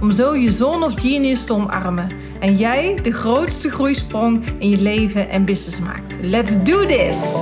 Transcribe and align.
om 0.00 0.10
zo 0.10 0.36
je 0.36 0.52
zone 0.52 0.84
of 0.84 1.00
genius 1.00 1.44
te 1.44 1.52
omarmen 1.52 2.10
en 2.40 2.56
jij 2.56 2.98
de 3.02 3.12
grootste 3.12 3.70
groeisprong 3.70 4.44
in 4.58 4.68
je 4.68 4.82
leven 4.82 5.28
en 5.28 5.44
business 5.44 5.78
maakt. 5.78 6.22
Let's 6.22 6.62
do 6.62 6.86
this! 6.86 7.34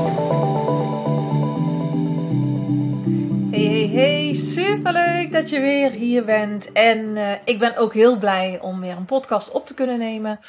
Hey, 3.50 3.60
hey, 3.60 3.90
hey, 3.92 4.34
superleuk 4.34 5.32
dat 5.32 5.50
je 5.50 5.60
weer 5.60 5.90
hier 5.90 6.24
bent. 6.24 6.72
En 6.72 6.98
uh, 6.98 7.30
ik 7.44 7.58
ben 7.58 7.76
ook 7.76 7.94
heel 7.94 8.16
blij 8.16 8.58
om 8.62 8.80
weer 8.80 8.96
een 8.96 9.04
podcast 9.04 9.50
op 9.50 9.66
te 9.66 9.74
kunnen 9.74 9.98
nemen. 9.98 10.40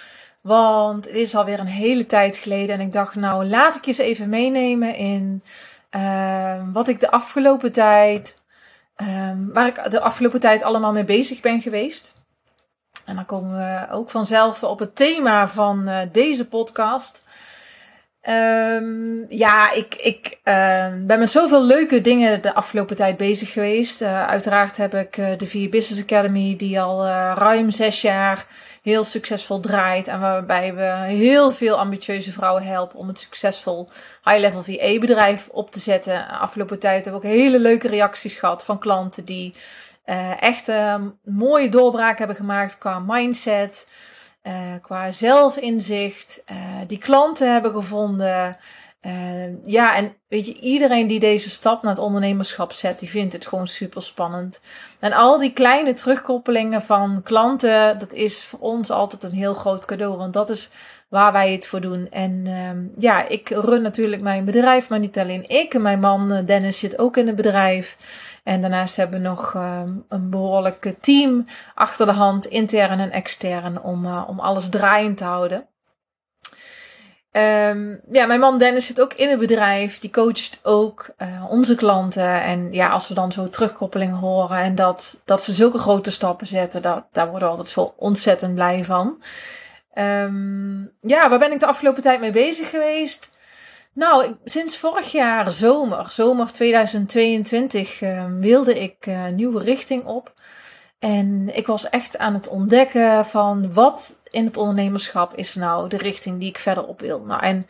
Want 0.42 1.06
het 1.06 1.16
is 1.16 1.36
alweer 1.36 1.60
een 1.60 1.66
hele 1.66 2.06
tijd 2.06 2.38
geleden 2.38 2.76
en 2.76 2.82
ik 2.82 2.92
dacht, 2.92 3.16
nou 3.16 3.46
laat 3.46 3.76
ik 3.76 3.86
je 3.86 3.90
eens 3.90 3.98
even 3.98 4.30
meenemen 4.30 4.96
in 4.96 5.44
uh, 5.96 6.54
wat 6.74 6.88
ik 6.88 7.00
de 7.00 7.12
afgelopen 7.12 7.72
tijd 7.72 8.36
Um, 9.02 9.54
waar 9.54 9.68
ik 9.68 9.92
de 9.92 10.00
afgelopen 10.00 10.40
tijd 10.40 10.64
allemaal 10.64 10.92
mee 10.92 11.04
bezig 11.04 11.40
ben 11.40 11.62
geweest. 11.62 12.14
En 13.06 13.16
dan 13.16 13.26
komen 13.26 13.58
we 13.58 13.88
ook 13.92 14.10
vanzelf 14.10 14.64
op 14.64 14.80
het 14.80 14.96
thema 14.96 15.48
van 15.48 15.90
uh, 15.90 16.00
deze 16.12 16.48
podcast. 16.48 17.24
Um, 18.30 19.26
ja, 19.30 19.72
ik, 19.72 19.96
ik 19.96 20.40
uh, 20.44 20.88
ben 21.00 21.20
met 21.20 21.30
zoveel 21.30 21.64
leuke 21.64 22.02
dingen 22.02 22.42
de 22.42 22.54
afgelopen 22.54 22.96
tijd 22.96 23.18
bezig 23.18 23.52
geweest. 23.52 24.02
Uh, 24.02 24.28
uiteraard 24.28 24.78
heb 24.78 24.94
ik 24.96 25.16
de 25.16 25.46
Vier 25.46 25.70
Business 25.70 26.02
Academy, 26.02 26.56
die 26.56 26.82
al 26.82 27.08
ruim 27.36 27.72
zes 27.72 28.02
jaar 28.02 28.46
heel 28.82 29.04
succesvol 29.04 29.60
draait. 29.60 30.08
En 30.08 30.20
waarbij 30.20 30.74
we 30.76 31.06
heel 31.06 31.52
veel 31.52 31.80
ambitieuze 31.80 32.32
vrouwen 32.32 32.64
helpen 32.64 33.00
om 33.00 33.08
het 33.08 33.20
succesvol 33.20 33.90
high-level 34.24 34.64
VA-bedrijf 34.64 35.48
op 35.52 35.72
te 35.72 35.80
zetten. 35.80 36.28
Afgelopen 36.28 36.80
tijd 36.80 37.04
hebben 37.04 37.22
we 37.22 37.28
ook 37.28 37.34
hele 37.34 37.60
leuke 37.60 37.88
reacties 37.88 38.36
gehad 38.36 38.66
van 38.66 38.80
klanten 38.80 39.26
die 39.26 39.54
uh, 40.06 40.42
echt 40.42 40.70
uh, 40.70 40.96
mooie 41.24 41.70
doorbraak 41.70 42.18
hebben 42.18 42.36
gemaakt 42.36 42.78
qua 42.78 43.00
mindset. 43.00 43.88
Uh, 44.44 44.54
qua 44.82 45.12
zelfinzicht, 45.12 46.44
die 46.88 46.98
klanten 46.98 47.52
hebben 47.52 47.72
gevonden, 47.72 48.58
uh, 49.02 49.64
ja, 49.64 49.96
en 49.96 50.16
weet 50.28 50.46
je, 50.46 50.60
iedereen 50.60 51.08
die 51.08 51.20
deze 51.20 51.50
stap 51.50 51.82
naar 51.82 51.92
het 51.92 52.04
ondernemerschap 52.04 52.72
zet, 52.72 53.00
die 53.00 53.10
vindt 53.10 53.34
het 53.34 53.48
gewoon 53.48 53.68
super 53.68 54.04
spannend. 54.04 54.60
En 55.00 55.14
al 55.14 55.38
die 55.38 55.54
kleine 55.54 55.94
terugkoppelingen 55.94 56.82
van 56.82 57.22
klanten, 57.24 58.00
dat 58.00 58.14
is 58.14 58.46
voor 58.46 58.60
ons 58.60 58.92
altijd 58.92 59.24
een 59.24 59.32
heel 59.32 59.54
groot 59.54 59.86
cadeau, 59.86 60.18
want 60.18 60.34
dat 60.34 60.50
is 60.50 60.70
waar 61.10 61.32
wij 61.32 61.52
het 61.52 61.68
voor 61.68 61.82
doen. 61.82 62.10
En 62.10 62.46
uh, 62.46 62.70
ja, 62.98 63.28
ik 63.28 63.50
run 63.50 63.82
natuurlijk 63.82 64.22
mijn 64.22 64.46
bedrijf, 64.46 64.90
maar 64.90 65.00
niet 65.00 65.20
alleen 65.20 65.50
ik. 65.50 65.80
Mijn 65.80 66.00
man 66.00 66.32
eh, 66.32 66.46
Dennis 66.46 66.80
zit 66.80 67.00
ook 67.00 67.18
in 67.18 67.28
het 67.28 67.36
bedrijf. 67.36 67.98
En 68.44 68.62
daarnaast 68.62 68.96
hebben 68.96 69.22
we 69.22 69.28
nog 69.28 69.54
uh, 69.54 69.82
een 70.08 70.30
behoorlijk 70.30 70.94
team 71.02 71.46
achter 71.76 72.06
de 72.06 72.12
hand, 72.12 72.46
intern 72.46 73.00
en 73.00 73.12
extern, 73.12 73.82
om, 73.82 74.06
uh, 74.06 74.24
om 74.28 74.40
alles 74.40 74.70
draaiend 74.70 75.18
te 75.18 75.24
houden. 75.24 75.68
Um, 77.40 78.02
ja, 78.12 78.26
mijn 78.26 78.40
man 78.40 78.58
Dennis 78.58 78.86
zit 78.86 79.02
ook 79.02 79.14
in 79.14 79.30
het 79.30 79.40
bedrijf. 79.40 80.00
Die 80.00 80.10
coacht 80.10 80.60
ook 80.64 81.10
uh, 81.18 81.46
onze 81.50 81.76
klanten. 81.76 82.42
En 82.42 82.72
ja, 82.72 82.90
als 82.90 83.08
we 83.08 83.14
dan 83.14 83.32
zo 83.32 83.48
terugkoppelingen 83.48 84.16
horen 84.16 84.58
en 84.58 84.76
dat, 84.76 85.22
dat 85.26 85.44
ze 85.44 85.54
zulke 85.54 85.78
grote 85.78 86.12
stappen 86.12 86.48
zetten, 86.48 86.82
dat, 86.82 87.06
daar 87.12 87.30
worden 87.30 87.48
we 87.48 87.54
altijd 87.54 87.74
zo 87.74 87.94
ontzettend 87.98 88.54
blij 88.54 88.84
van. 88.84 89.22
Um, 89.94 90.92
ja, 91.02 91.30
waar 91.30 91.40
ben 91.40 91.52
ik 91.52 91.60
de 91.60 91.66
afgelopen 91.66 92.02
tijd 92.02 92.20
mee 92.20 92.32
bezig 92.32 92.70
geweest? 92.70 93.38
Nou, 93.94 94.26
ik, 94.26 94.36
sinds 94.44 94.78
vorig 94.78 95.12
jaar 95.12 95.52
zomer, 95.52 96.12
zomer 96.12 96.52
2022, 96.52 98.02
uh, 98.02 98.26
wilde 98.40 98.80
ik 98.80 99.06
uh, 99.08 99.26
nieuwe 99.28 99.64
richting 99.64 100.06
op. 100.06 100.34
En 101.00 101.56
ik 101.56 101.68
was 101.68 101.90
echt 101.90 102.18
aan 102.18 102.34
het 102.34 102.48
ontdekken 102.48 103.26
van 103.26 103.74
wat 103.74 104.19
in 104.32 104.46
het 104.46 104.58
ondernemerschap 104.58 105.36
is 105.36 105.56
nou 105.56 105.90
de 105.90 105.98
richting 105.98 106.40
die 106.40 106.50
ik 106.50 106.58
verder 106.58 106.86
op 106.86 107.00
wil. 107.00 107.20
Nou, 107.20 107.42
en 107.42 107.68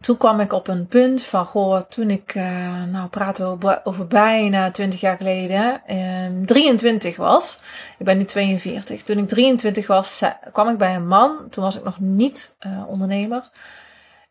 toen 0.00 0.16
kwam 0.16 0.40
ik 0.40 0.52
op 0.52 0.68
een 0.68 0.86
punt 0.86 1.22
van, 1.22 1.46
goh, 1.46 1.80
toen 1.80 2.10
ik, 2.10 2.34
uh, 2.34 2.82
nou 2.84 3.08
praten 3.08 3.58
we 3.58 3.80
over 3.84 4.06
bijna 4.06 4.70
20 4.70 5.00
jaar 5.00 5.16
geleden, 5.16 5.82
uh, 5.90 6.44
23 6.46 7.16
was. 7.16 7.58
Ik 7.98 8.04
ben 8.04 8.18
nu 8.18 8.24
42. 8.24 9.02
Toen 9.02 9.18
ik 9.18 9.28
23 9.28 9.86
was, 9.86 10.22
kwam 10.52 10.68
ik 10.68 10.78
bij 10.78 10.94
een 10.94 11.08
man. 11.08 11.48
Toen 11.50 11.64
was 11.64 11.76
ik 11.76 11.84
nog 11.84 12.00
niet 12.00 12.56
uh, 12.66 12.88
ondernemer. 12.88 13.50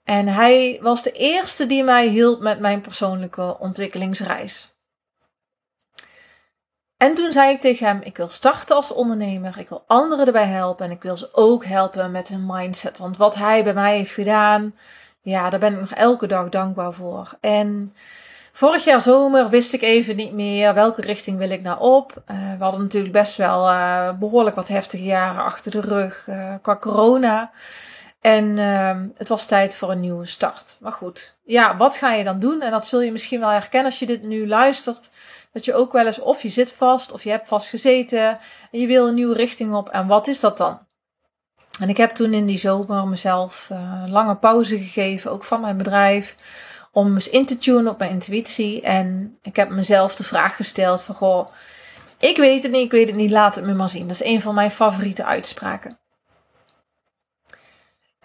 En 0.03 0.27
hij 0.27 0.79
was 0.81 1.03
de 1.03 1.11
eerste 1.11 1.65
die 1.65 1.83
mij 1.83 2.07
hielp 2.07 2.41
met 2.41 2.59
mijn 2.59 2.81
persoonlijke 2.81 3.59
ontwikkelingsreis. 3.59 4.74
En 6.97 7.15
toen 7.15 7.31
zei 7.31 7.53
ik 7.53 7.61
tegen 7.61 7.87
hem: 7.87 8.01
Ik 8.03 8.17
wil 8.17 8.29
starten 8.29 8.75
als 8.75 8.91
ondernemer. 8.91 9.59
Ik 9.59 9.69
wil 9.69 9.83
anderen 9.87 10.25
erbij 10.25 10.47
helpen. 10.47 10.85
En 10.85 10.91
ik 10.91 11.01
wil 11.01 11.17
ze 11.17 11.29
ook 11.31 11.65
helpen 11.65 12.11
met 12.11 12.27
hun 12.27 12.45
mindset. 12.45 12.97
Want 12.97 13.17
wat 13.17 13.35
hij 13.35 13.63
bij 13.63 13.73
mij 13.73 13.95
heeft 13.95 14.13
gedaan, 14.13 14.75
ja, 15.21 15.49
daar 15.49 15.59
ben 15.59 15.73
ik 15.73 15.79
nog 15.79 15.91
elke 15.91 16.27
dag 16.27 16.49
dankbaar 16.49 16.93
voor. 16.93 17.37
En 17.39 17.93
vorig 18.51 18.83
jaar 18.83 19.01
zomer 19.01 19.49
wist 19.49 19.73
ik 19.73 19.81
even 19.81 20.15
niet 20.15 20.33
meer 20.33 20.73
welke 20.73 21.01
richting 21.01 21.37
wil 21.37 21.49
ik 21.49 21.61
nou 21.61 21.79
op. 21.79 22.23
Uh, 22.31 22.37
we 22.57 22.63
hadden 22.63 22.81
natuurlijk 22.81 23.13
best 23.13 23.37
wel 23.37 23.69
uh, 23.69 24.11
behoorlijk 24.19 24.55
wat 24.55 24.67
heftige 24.67 25.03
jaren 25.03 25.43
achter 25.43 25.71
de 25.71 25.81
rug 25.81 26.27
uh, 26.29 26.53
qua 26.61 26.75
corona. 26.75 27.51
En 28.21 28.57
ehm, 28.57 29.07
het 29.17 29.29
was 29.29 29.45
tijd 29.45 29.75
voor 29.75 29.91
een 29.91 29.99
nieuwe 29.99 30.25
start. 30.25 30.77
Maar 30.79 30.91
goed, 30.91 31.35
ja, 31.43 31.77
wat 31.77 31.97
ga 31.97 32.13
je 32.13 32.23
dan 32.23 32.39
doen? 32.39 32.61
En 32.61 32.71
dat 32.71 32.87
zul 32.87 33.01
je 33.01 33.11
misschien 33.11 33.39
wel 33.39 33.49
herkennen 33.49 33.91
als 33.91 33.99
je 33.99 34.05
dit 34.05 34.23
nu 34.23 34.47
luistert 34.47 35.09
dat 35.55 35.65
je 35.65 35.73
ook 35.73 35.91
wel 35.91 36.05
eens 36.05 36.19
of 36.19 36.41
je 36.41 36.49
zit 36.49 36.71
vast 36.71 37.11
of 37.11 37.23
je 37.23 37.29
hebt 37.29 37.47
vastgezeten 37.47 38.39
en 38.71 38.79
je 38.79 38.87
wil 38.87 39.07
een 39.07 39.13
nieuwe 39.13 39.35
richting 39.35 39.73
op. 39.73 39.89
En 39.89 40.07
wat 40.07 40.27
is 40.27 40.39
dat 40.39 40.57
dan? 40.57 40.79
En 41.79 41.89
ik 41.89 41.97
heb 41.97 42.09
toen 42.09 42.33
in 42.33 42.45
die 42.45 42.57
zomer 42.57 43.07
mezelf 43.07 43.69
uh, 43.71 44.03
lange 44.07 44.35
pauze 44.35 44.77
gegeven, 44.77 45.31
ook 45.31 45.43
van 45.43 45.61
mijn 45.61 45.77
bedrijf, 45.77 46.35
om 46.91 47.13
eens 47.13 47.29
in 47.29 47.45
te 47.45 47.57
tunen 47.57 47.91
op 47.91 47.99
mijn 47.99 48.11
intuïtie. 48.11 48.81
En 48.81 49.37
ik 49.41 49.55
heb 49.55 49.69
mezelf 49.69 50.15
de 50.15 50.23
vraag 50.23 50.55
gesteld 50.55 51.01
van, 51.01 51.15
goh, 51.15 51.47
ik 52.19 52.37
weet 52.37 52.63
het 52.63 52.71
niet, 52.71 52.85
ik 52.85 52.91
weet 52.91 53.07
het 53.07 53.15
niet, 53.15 53.31
laat 53.31 53.55
het 53.55 53.65
me 53.65 53.73
maar 53.73 53.89
zien. 53.89 54.07
Dat 54.07 54.21
is 54.21 54.27
een 54.27 54.41
van 54.41 54.55
mijn 54.55 54.71
favoriete 54.71 55.25
uitspraken. 55.25 55.99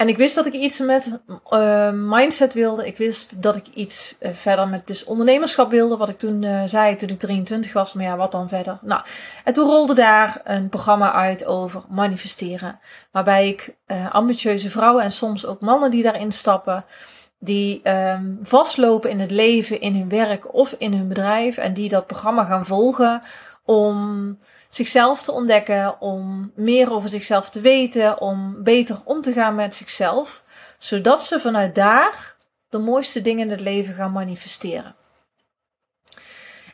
En 0.00 0.08
ik 0.08 0.16
wist 0.16 0.34
dat 0.34 0.46
ik 0.46 0.52
iets 0.52 0.78
met 0.78 1.18
uh, 1.50 1.90
mindset 1.92 2.54
wilde. 2.54 2.86
Ik 2.86 2.96
wist 2.96 3.42
dat 3.42 3.56
ik 3.56 3.66
iets 3.74 4.14
uh, 4.20 4.30
verder 4.32 4.68
met 4.68 4.86
dus 4.86 5.04
ondernemerschap 5.04 5.70
wilde. 5.70 5.96
Wat 5.96 6.08
ik 6.08 6.18
toen 6.18 6.42
uh, 6.42 6.62
zei 6.66 6.96
toen 6.96 7.08
ik 7.08 7.18
23 7.18 7.72
was. 7.72 7.92
Maar 7.92 8.04
ja, 8.04 8.16
wat 8.16 8.32
dan 8.32 8.48
verder? 8.48 8.78
Nou, 8.82 9.02
en 9.44 9.52
toen 9.52 9.66
rolde 9.66 9.94
daar 9.94 10.40
een 10.44 10.68
programma 10.68 11.12
uit 11.12 11.44
over 11.44 11.82
manifesteren. 11.88 12.78
Waarbij 13.10 13.48
ik 13.48 13.74
ambitieuze 14.10 14.70
vrouwen 14.70 15.02
en 15.02 15.12
soms 15.12 15.46
ook 15.46 15.60
mannen 15.60 15.90
die 15.90 16.02
daarin 16.02 16.32
stappen. 16.32 16.84
Die 17.38 17.90
um, 17.90 18.38
vastlopen 18.42 19.10
in 19.10 19.20
het 19.20 19.30
leven, 19.30 19.80
in 19.80 19.94
hun 19.94 20.08
werk 20.08 20.54
of 20.54 20.74
in 20.78 20.92
hun 20.92 21.08
bedrijf. 21.08 21.56
En 21.56 21.74
die 21.74 21.88
dat 21.88 22.06
programma 22.06 22.44
gaan 22.44 22.64
volgen 22.64 23.22
om 23.64 24.38
zichzelf 24.70 25.22
te 25.22 25.32
ontdekken, 25.32 26.00
om 26.00 26.52
meer 26.54 26.92
over 26.92 27.08
zichzelf 27.08 27.50
te 27.50 27.60
weten, 27.60 28.20
om 28.20 28.62
beter 28.62 29.00
om 29.04 29.22
te 29.22 29.32
gaan 29.32 29.54
met 29.54 29.74
zichzelf, 29.74 30.42
zodat 30.78 31.22
ze 31.24 31.40
vanuit 31.40 31.74
daar 31.74 32.34
de 32.68 32.78
mooiste 32.78 33.22
dingen 33.22 33.44
in 33.44 33.50
het 33.50 33.60
leven 33.60 33.94
gaan 33.94 34.12
manifesteren. 34.12 34.94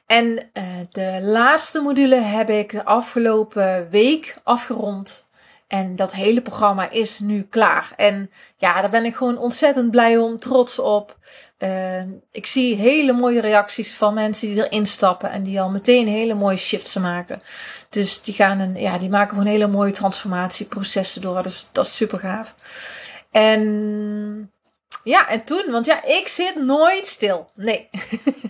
En 0.07 0.51
uh, 0.55 0.65
de 0.91 1.19
laatste 1.23 1.81
module 1.81 2.17
heb 2.17 2.51
ik 2.51 2.71
de 2.71 2.85
afgelopen 2.85 3.91
week 3.91 4.37
afgerond. 4.43 5.26
En 5.67 5.97
dat 5.97 6.13
hele 6.13 6.41
programma 6.41 6.91
is 6.91 7.19
nu 7.19 7.43
klaar. 7.43 7.93
En 7.97 8.31
ja, 8.57 8.81
daar 8.81 8.91
ben 8.91 9.05
ik 9.05 9.17
gewoon 9.17 9.39
ontzettend 9.39 9.91
blij 9.91 10.17
om, 10.17 10.39
trots 10.39 10.79
op. 10.79 11.19
Uh, 11.59 12.01
ik 12.31 12.47
zie 12.47 12.77
hele 12.77 13.13
mooie 13.13 13.41
reacties 13.41 13.95
van 13.95 14.15
mensen 14.15 14.49
die 14.49 14.69
erin 14.69 14.87
stappen 14.87 15.31
en 15.31 15.43
die 15.43 15.61
al 15.61 15.71
meteen 15.71 16.07
hele 16.07 16.35
mooie 16.35 16.57
shifts 16.57 16.95
maken. 16.95 17.43
Dus 17.91 18.23
die, 18.23 18.35
gaan 18.35 18.59
een, 18.59 18.81
ja, 18.81 18.99
die 18.99 19.09
maken 19.09 19.29
gewoon 19.29 19.47
hele 19.47 19.67
mooie 19.67 19.93
transformatieprocessen 19.93 21.21
door. 21.21 21.35
Dat 21.35 21.47
is, 21.47 21.69
dat 21.73 21.87
is 21.87 21.97
super 21.97 22.19
gaaf. 22.19 22.55
En 23.31 24.51
ja, 25.05 25.29
en 25.29 25.45
toen, 25.45 25.65
want 25.71 25.87
ja, 25.87 26.05
ik 26.05 26.29
zit 26.29 26.55
nooit 26.55 27.07
stil. 27.07 27.51
Nee. 27.55 27.89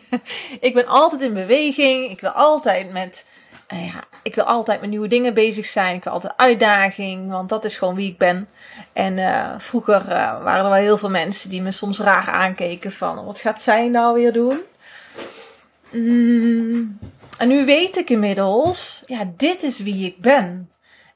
ik 0.60 0.74
ben 0.74 0.86
altijd 0.86 1.20
in 1.20 1.34
beweging. 1.34 2.10
Ik 2.10 2.20
wil 2.20 2.30
altijd 2.30 2.92
met 2.92 3.24
uh, 3.72 3.86
ja, 3.86 4.04
ik 4.22 4.34
wil 4.34 4.44
altijd 4.44 4.80
met 4.80 4.90
nieuwe 4.90 5.08
dingen 5.08 5.34
bezig 5.34 5.66
zijn. 5.66 5.96
Ik 5.96 6.04
wil 6.04 6.12
altijd 6.12 6.32
uitdaging, 6.36 7.30
want 7.30 7.48
dat 7.48 7.64
is 7.64 7.76
gewoon 7.76 7.94
wie 7.94 8.10
ik 8.10 8.18
ben. 8.18 8.48
En 8.92 9.18
uh, 9.18 9.54
vroeger 9.58 10.00
uh, 10.00 10.42
waren 10.42 10.64
er 10.64 10.70
wel 10.70 10.72
heel 10.72 10.98
veel 10.98 11.10
mensen 11.10 11.50
die 11.50 11.62
me 11.62 11.70
soms 11.70 11.98
raar 11.98 12.30
aankeken 12.30 12.92
van... 12.92 13.24
Wat 13.24 13.40
gaat 13.40 13.62
zij 13.62 13.88
nou 13.88 14.14
weer 14.14 14.32
doen? 14.32 14.60
Mm, 15.92 16.98
en 17.38 17.48
nu 17.48 17.64
weet 17.64 17.96
ik 17.96 18.10
inmiddels, 18.10 19.02
ja, 19.06 19.32
dit 19.36 19.62
is 19.62 19.78
wie 19.80 20.06
ik 20.06 20.18
ben. 20.20 20.70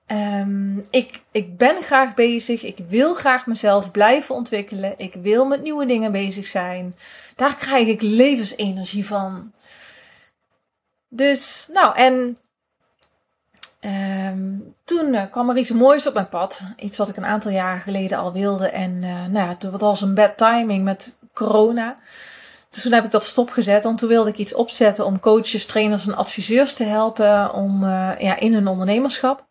Um, 0.06 0.87
ik, 0.91 1.23
ik 1.31 1.56
ben 1.56 1.82
graag 1.82 2.14
bezig. 2.14 2.62
Ik 2.62 2.79
wil 2.88 3.14
graag 3.14 3.47
mezelf 3.47 3.91
blijven 3.91 4.35
ontwikkelen. 4.35 4.94
Ik 4.97 5.14
wil 5.14 5.44
met 5.47 5.62
nieuwe 5.62 5.87
dingen 5.87 6.12
bezig 6.12 6.47
zijn. 6.47 6.94
Daar 7.37 7.56
krijg 7.56 7.88
ik 7.88 8.02
levensenergie 8.02 9.06
van. 9.06 9.52
Dus, 11.12 11.69
nou, 11.73 11.97
en 11.97 12.39
um, 13.81 14.75
toen 14.85 15.15
uh, 15.15 15.23
kwam 15.31 15.51
er 15.51 15.57
iets 15.57 15.71
moois 15.71 16.07
op 16.07 16.15
mijn 16.15 16.29
pad. 16.29 16.61
Iets 16.77 16.97
wat 16.97 17.09
ik 17.09 17.17
een 17.17 17.27
aantal 17.27 17.51
jaar 17.51 17.79
geleden 17.79 18.19
al 18.19 18.33
wilde. 18.33 18.69
En 18.69 18.91
uh, 19.03 19.25
nou 19.27 19.33
ja, 19.33 19.49
het 19.49 19.81
was 19.81 20.01
een 20.01 20.15
bad 20.15 20.37
timing 20.37 20.85
met 20.85 21.12
corona. 21.33 21.97
Dus 22.71 22.83
toen 22.83 22.93
heb 22.93 23.05
ik 23.05 23.11
dat 23.11 23.25
stopgezet. 23.25 23.85
Want 23.85 23.99
toen 23.99 24.09
wilde 24.09 24.31
ik 24.31 24.39
iets 24.39 24.55
opzetten 24.55 25.05
om 25.05 25.21
coaches, 25.21 25.67
trainers 25.67 26.07
en 26.07 26.17
adviseurs 26.17 26.75
te 26.75 26.85
helpen 26.85 27.53
om, 27.53 27.85
uh, 27.85 28.12
ja, 28.19 28.37
in 28.37 28.55
hun 28.55 28.67
ondernemerschap. 28.67 29.49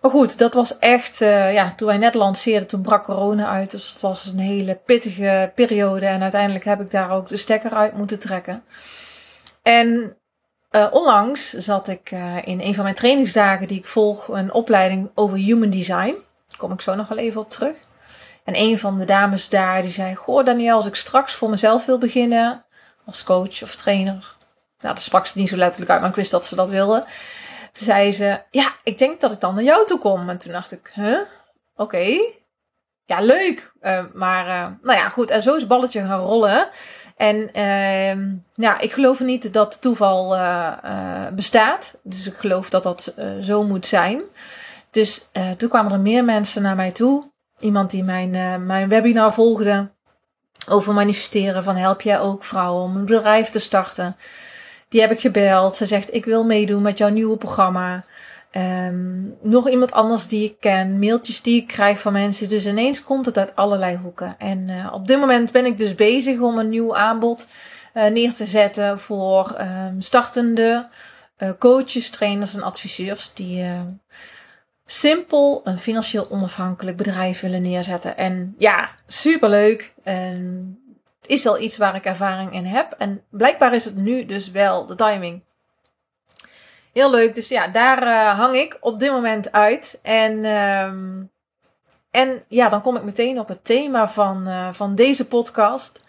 Maar 0.00 0.10
goed, 0.10 0.38
dat 0.38 0.54
was 0.54 0.78
echt, 0.78 1.18
ja, 1.18 1.72
toen 1.76 1.88
wij 1.88 1.98
net 1.98 2.14
lanceerden, 2.14 2.68
toen 2.68 2.82
brak 2.82 3.04
corona 3.04 3.48
uit. 3.48 3.70
Dus 3.70 3.92
het 3.92 4.00
was 4.00 4.26
een 4.26 4.38
hele 4.38 4.74
pittige 4.74 5.52
periode. 5.54 6.06
En 6.06 6.22
uiteindelijk 6.22 6.64
heb 6.64 6.80
ik 6.80 6.90
daar 6.90 7.10
ook 7.10 7.28
de 7.28 7.36
stekker 7.36 7.74
uit 7.74 7.96
moeten 7.96 8.18
trekken. 8.18 8.64
En 9.62 10.16
uh, 10.70 10.86
onlangs 10.90 11.52
zat 11.52 11.88
ik 11.88 12.10
uh, 12.10 12.36
in 12.46 12.60
een 12.60 12.74
van 12.74 12.82
mijn 12.82 12.94
trainingsdagen 12.94 13.68
die 13.68 13.78
ik 13.78 13.86
volg, 13.86 14.28
een 14.28 14.52
opleiding 14.52 15.10
over 15.14 15.36
human 15.36 15.70
design. 15.70 16.14
Daar 16.48 16.58
kom 16.58 16.72
ik 16.72 16.80
zo 16.80 16.94
nog 16.94 17.08
wel 17.08 17.18
even 17.18 17.40
op 17.40 17.50
terug. 17.50 17.76
En 18.44 18.56
een 18.56 18.78
van 18.78 18.98
de 18.98 19.04
dames 19.04 19.48
daar, 19.48 19.82
die 19.82 19.90
zei, 19.90 20.14
goh 20.14 20.44
Daniel, 20.44 20.76
als 20.76 20.86
ik 20.86 20.94
straks 20.94 21.34
voor 21.34 21.50
mezelf 21.50 21.86
wil 21.86 21.98
beginnen, 21.98 22.64
als 23.04 23.24
coach 23.24 23.62
of 23.62 23.74
trainer. 23.74 24.36
Nou, 24.80 24.94
dat 24.94 25.02
sprak 25.02 25.26
ze 25.26 25.38
niet 25.38 25.48
zo 25.48 25.56
letterlijk 25.56 25.90
uit, 25.90 26.00
maar 26.00 26.10
ik 26.10 26.16
wist 26.16 26.30
dat 26.30 26.46
ze 26.46 26.54
dat 26.54 26.70
wilde. 26.70 27.04
Toen 27.72 27.86
zei 27.86 28.12
ze, 28.12 28.42
ja, 28.50 28.72
ik 28.84 28.98
denk 28.98 29.20
dat 29.20 29.32
ik 29.32 29.40
dan 29.40 29.54
naar 29.54 29.64
jou 29.64 29.86
toe 29.86 29.98
kom. 29.98 30.28
En 30.28 30.38
toen 30.38 30.52
dacht 30.52 30.72
ik, 30.72 30.90
huh? 30.94 31.18
Oké. 31.76 32.20
Ja, 33.10 33.20
leuk. 33.20 33.72
Uh, 33.82 34.04
maar, 34.14 34.46
uh, 34.46 34.66
nou 34.82 34.98
ja, 34.98 35.08
goed. 35.08 35.30
En 35.30 35.42
zo 35.42 35.54
is 35.54 35.60
het 35.60 35.68
balletje 35.68 36.00
gaan 36.00 36.20
rollen. 36.20 36.68
En 37.16 37.36
uh, 37.56 38.34
ja, 38.54 38.80
ik 38.80 38.92
geloof 38.92 39.20
niet 39.20 39.52
dat 39.52 39.80
toeval 39.80 40.36
uh, 40.36 40.72
bestaat. 41.32 41.98
Dus 42.02 42.26
ik 42.26 42.34
geloof 42.34 42.70
dat 42.70 42.82
dat 42.82 43.14
zo 43.40 43.62
moet 43.62 43.86
zijn. 43.86 44.22
Dus 44.90 45.30
toen 45.56 45.68
kwamen 45.68 45.92
er 45.92 46.00
meer 46.00 46.24
mensen 46.24 46.62
naar 46.62 46.76
mij 46.76 46.90
toe. 46.90 47.30
Iemand 47.58 47.90
die 47.90 48.04
mijn, 48.04 48.66
mijn 48.66 48.88
webinar 48.88 49.34
volgde 49.34 49.90
over 50.68 50.94
manifesteren. 50.94 51.62
Van 51.62 51.76
help 51.76 52.00
jij 52.00 52.20
ook 52.20 52.44
vrouwen 52.44 52.82
om 52.82 52.96
een 52.96 53.04
bedrijf 53.04 53.48
te 53.48 53.58
starten. 53.58 54.16
Die 54.88 55.00
heb 55.00 55.10
ik 55.10 55.20
gebeld. 55.20 55.76
Ze 55.76 55.86
zegt: 55.86 56.14
Ik 56.14 56.24
wil 56.24 56.44
meedoen 56.44 56.82
met 56.82 56.98
jouw 56.98 57.08
nieuwe 57.08 57.36
programma. 57.36 58.04
Um, 58.56 59.36
nog 59.42 59.68
iemand 59.68 59.92
anders 59.92 60.26
die 60.26 60.44
ik 60.44 60.56
ken, 60.60 60.98
mailtjes 60.98 61.42
die 61.42 61.60
ik 61.60 61.66
krijg 61.66 62.00
van 62.00 62.12
mensen. 62.12 62.48
Dus 62.48 62.66
ineens 62.66 63.02
komt 63.02 63.26
het 63.26 63.38
uit 63.38 63.56
allerlei 63.56 63.96
hoeken. 63.96 64.34
En 64.38 64.68
uh, 64.68 64.92
op 64.92 65.06
dit 65.06 65.18
moment 65.18 65.52
ben 65.52 65.66
ik 65.66 65.78
dus 65.78 65.94
bezig 65.94 66.40
om 66.40 66.58
een 66.58 66.68
nieuw 66.68 66.96
aanbod 66.96 67.46
uh, 67.94 68.06
neer 68.06 68.34
te 68.34 68.46
zetten 68.46 68.98
voor 68.98 69.56
um, 69.60 70.00
startende 70.00 70.88
uh, 71.38 71.50
coaches, 71.58 72.10
trainers 72.10 72.54
en 72.54 72.62
adviseurs 72.62 73.34
die 73.34 73.64
simpel 74.86 75.60
een 75.64 75.78
financieel 75.78 76.30
onafhankelijk 76.30 76.96
bedrijf 76.96 77.40
willen 77.40 77.62
neerzetten. 77.62 78.16
En 78.16 78.54
ja, 78.58 78.90
superleuk. 79.06 79.92
En 80.02 80.78
het 81.20 81.30
is 81.30 81.46
al 81.46 81.60
iets 81.60 81.76
waar 81.76 81.94
ik 81.94 82.04
ervaring 82.04 82.52
in 82.52 82.64
heb. 82.64 82.94
En 82.98 83.22
blijkbaar 83.30 83.74
is 83.74 83.84
het 83.84 83.96
nu 83.96 84.26
dus 84.26 84.50
wel 84.50 84.86
de 84.86 84.94
timing. 84.94 85.42
Heel 86.92 87.10
leuk. 87.10 87.34
Dus 87.34 87.48
ja, 87.48 87.68
daar 87.68 88.02
uh, 88.02 88.38
hang 88.38 88.54
ik 88.54 88.76
op 88.80 88.98
dit 88.98 89.10
moment 89.10 89.52
uit. 89.52 89.98
En, 90.02 90.44
um, 90.44 91.30
en 92.10 92.44
ja, 92.48 92.68
dan 92.68 92.80
kom 92.82 92.96
ik 92.96 93.02
meteen 93.02 93.38
op 93.38 93.48
het 93.48 93.64
thema 93.64 94.08
van, 94.08 94.48
uh, 94.48 94.68
van 94.72 94.94
deze 94.94 95.26
podcast. 95.26 96.00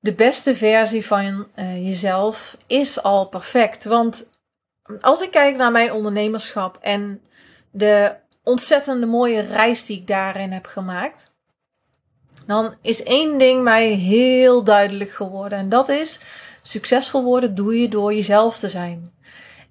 De 0.00 0.14
beste 0.14 0.56
versie 0.56 1.06
van 1.06 1.46
uh, 1.56 1.86
jezelf 1.86 2.56
is 2.66 3.02
al 3.02 3.28
perfect. 3.28 3.84
Want 3.84 4.26
als 5.00 5.22
ik 5.22 5.30
kijk 5.30 5.56
naar 5.56 5.72
mijn 5.72 5.92
ondernemerschap 5.92 6.78
en 6.80 7.22
de 7.70 8.14
ontzettende 8.42 9.06
mooie 9.06 9.40
reis 9.40 9.86
die 9.86 9.98
ik 9.98 10.06
daarin 10.06 10.52
heb 10.52 10.66
gemaakt 10.66 11.32
dan 12.46 12.74
is 12.82 13.02
één 13.02 13.38
ding 13.38 13.62
mij 13.62 13.86
heel 13.88 14.64
duidelijk 14.64 15.10
geworden. 15.10 15.58
En 15.58 15.68
dat 15.68 15.88
is: 15.88 16.20
succesvol 16.62 17.22
worden 17.22 17.54
doe 17.54 17.80
je 17.80 17.88
door 17.88 18.14
jezelf 18.14 18.58
te 18.58 18.68
zijn. 18.68 19.12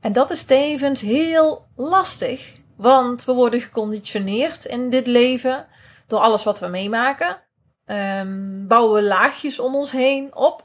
En 0.03 0.13
dat 0.13 0.29
is 0.29 0.43
tevens 0.43 1.01
heel 1.01 1.65
lastig, 1.75 2.53
want 2.75 3.25
we 3.25 3.33
worden 3.33 3.61
geconditioneerd 3.61 4.65
in 4.65 4.89
dit 4.89 5.07
leven 5.07 5.67
door 6.07 6.19
alles 6.19 6.43
wat 6.43 6.59
we 6.59 6.67
meemaken. 6.67 7.37
Um, 7.85 8.67
bouwen 8.67 8.93
we 8.93 9.07
laagjes 9.07 9.59
om 9.59 9.75
ons 9.75 9.91
heen 9.91 10.35
op, 10.35 10.61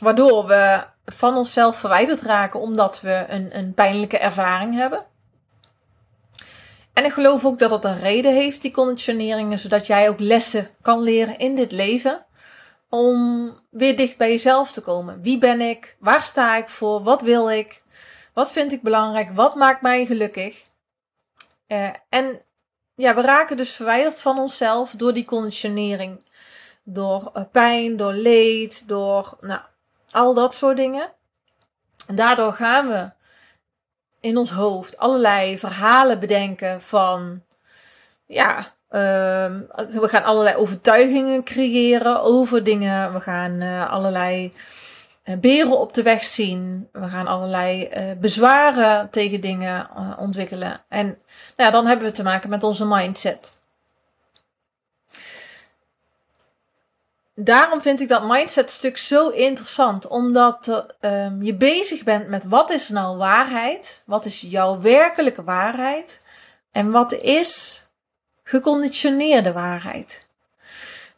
waardoor 0.00 0.46
we 0.46 0.84
van 1.04 1.36
onszelf 1.36 1.76
verwijderd 1.76 2.20
raken 2.20 2.60
omdat 2.60 3.00
we 3.00 3.24
een, 3.28 3.58
een 3.58 3.74
pijnlijke 3.74 4.18
ervaring 4.18 4.74
hebben. 4.74 5.04
En 6.92 7.04
ik 7.04 7.12
geloof 7.12 7.44
ook 7.44 7.58
dat 7.58 7.70
dat 7.70 7.84
een 7.84 7.98
reden 7.98 8.34
heeft, 8.34 8.62
die 8.62 8.70
conditioneringen, 8.70 9.58
zodat 9.58 9.86
jij 9.86 10.08
ook 10.08 10.20
lessen 10.20 10.68
kan 10.82 11.00
leren 11.00 11.38
in 11.38 11.54
dit 11.54 11.72
leven. 11.72 12.24
Om 12.88 13.52
weer 13.70 13.96
dicht 13.96 14.16
bij 14.16 14.30
jezelf 14.30 14.72
te 14.72 14.80
komen. 14.80 15.22
Wie 15.22 15.38
ben 15.38 15.60
ik? 15.60 15.96
Waar 15.98 16.22
sta 16.22 16.56
ik 16.56 16.68
voor? 16.68 17.02
Wat 17.02 17.22
wil 17.22 17.50
ik? 17.50 17.84
Wat 18.36 18.52
vind 18.52 18.72
ik 18.72 18.82
belangrijk? 18.82 19.30
Wat 19.34 19.54
maakt 19.54 19.80
mij 19.80 20.06
gelukkig? 20.06 20.62
Uh, 21.68 21.88
en 22.08 22.42
ja, 22.94 23.14
we 23.14 23.20
raken 23.20 23.56
dus 23.56 23.72
verwijderd 23.72 24.20
van 24.20 24.38
onszelf 24.38 24.90
door 24.90 25.12
die 25.12 25.24
conditionering. 25.24 26.24
Door 26.82 27.30
uh, 27.34 27.42
pijn, 27.52 27.96
door 27.96 28.12
leed, 28.12 28.88
door 28.88 29.36
nou, 29.40 29.60
al 30.10 30.34
dat 30.34 30.54
soort 30.54 30.76
dingen. 30.76 31.12
En 32.06 32.14
daardoor 32.14 32.52
gaan 32.52 32.88
we 32.88 33.10
in 34.20 34.36
ons 34.36 34.50
hoofd 34.50 34.98
allerlei 34.98 35.58
verhalen 35.58 36.18
bedenken 36.18 36.82
van, 36.82 37.42
ja, 38.26 38.58
uh, 38.58 39.60
we 40.00 40.08
gaan 40.08 40.24
allerlei 40.24 40.56
overtuigingen 40.56 41.44
creëren 41.44 42.22
over 42.22 42.64
dingen. 42.64 43.12
We 43.12 43.20
gaan 43.20 43.52
uh, 43.60 43.90
allerlei 43.90 44.52
beren 45.40 45.78
op 45.78 45.94
de 45.94 46.02
weg 46.02 46.24
zien. 46.24 46.88
We 46.92 47.08
gaan 47.08 47.26
allerlei 47.26 47.90
uh, 47.96 48.02
bezwaren 48.20 49.10
tegen 49.10 49.40
dingen 49.40 49.88
ontwikkelen. 50.18 50.80
En 50.88 51.18
nou 51.56 51.72
dan 51.72 51.86
hebben 51.86 52.06
we 52.06 52.12
te 52.12 52.22
maken 52.22 52.50
met 52.50 52.62
onze 52.62 52.86
mindset. 52.86 53.56
daarom 57.38 57.82
vind 57.82 58.00
ik 58.00 58.08
dat 58.08 58.28
mindset 58.28 58.70
stuk 58.70 58.96
zo 58.96 59.28
interessant. 59.28 60.06
Omdat 60.06 60.86
um, 61.00 61.42
je 61.42 61.54
bezig 61.54 62.04
bent 62.04 62.28
met 62.28 62.44
wat 62.44 62.70
is 62.70 62.88
nou 62.88 63.16
waarheid? 63.16 64.02
Wat 64.06 64.24
is 64.24 64.40
jouw 64.40 64.80
werkelijke 64.80 65.44
waarheid? 65.44 66.22
En 66.72 66.90
wat 66.90 67.12
is 67.12 67.82
geconditioneerde 68.42 69.52
waarheid? 69.52 70.25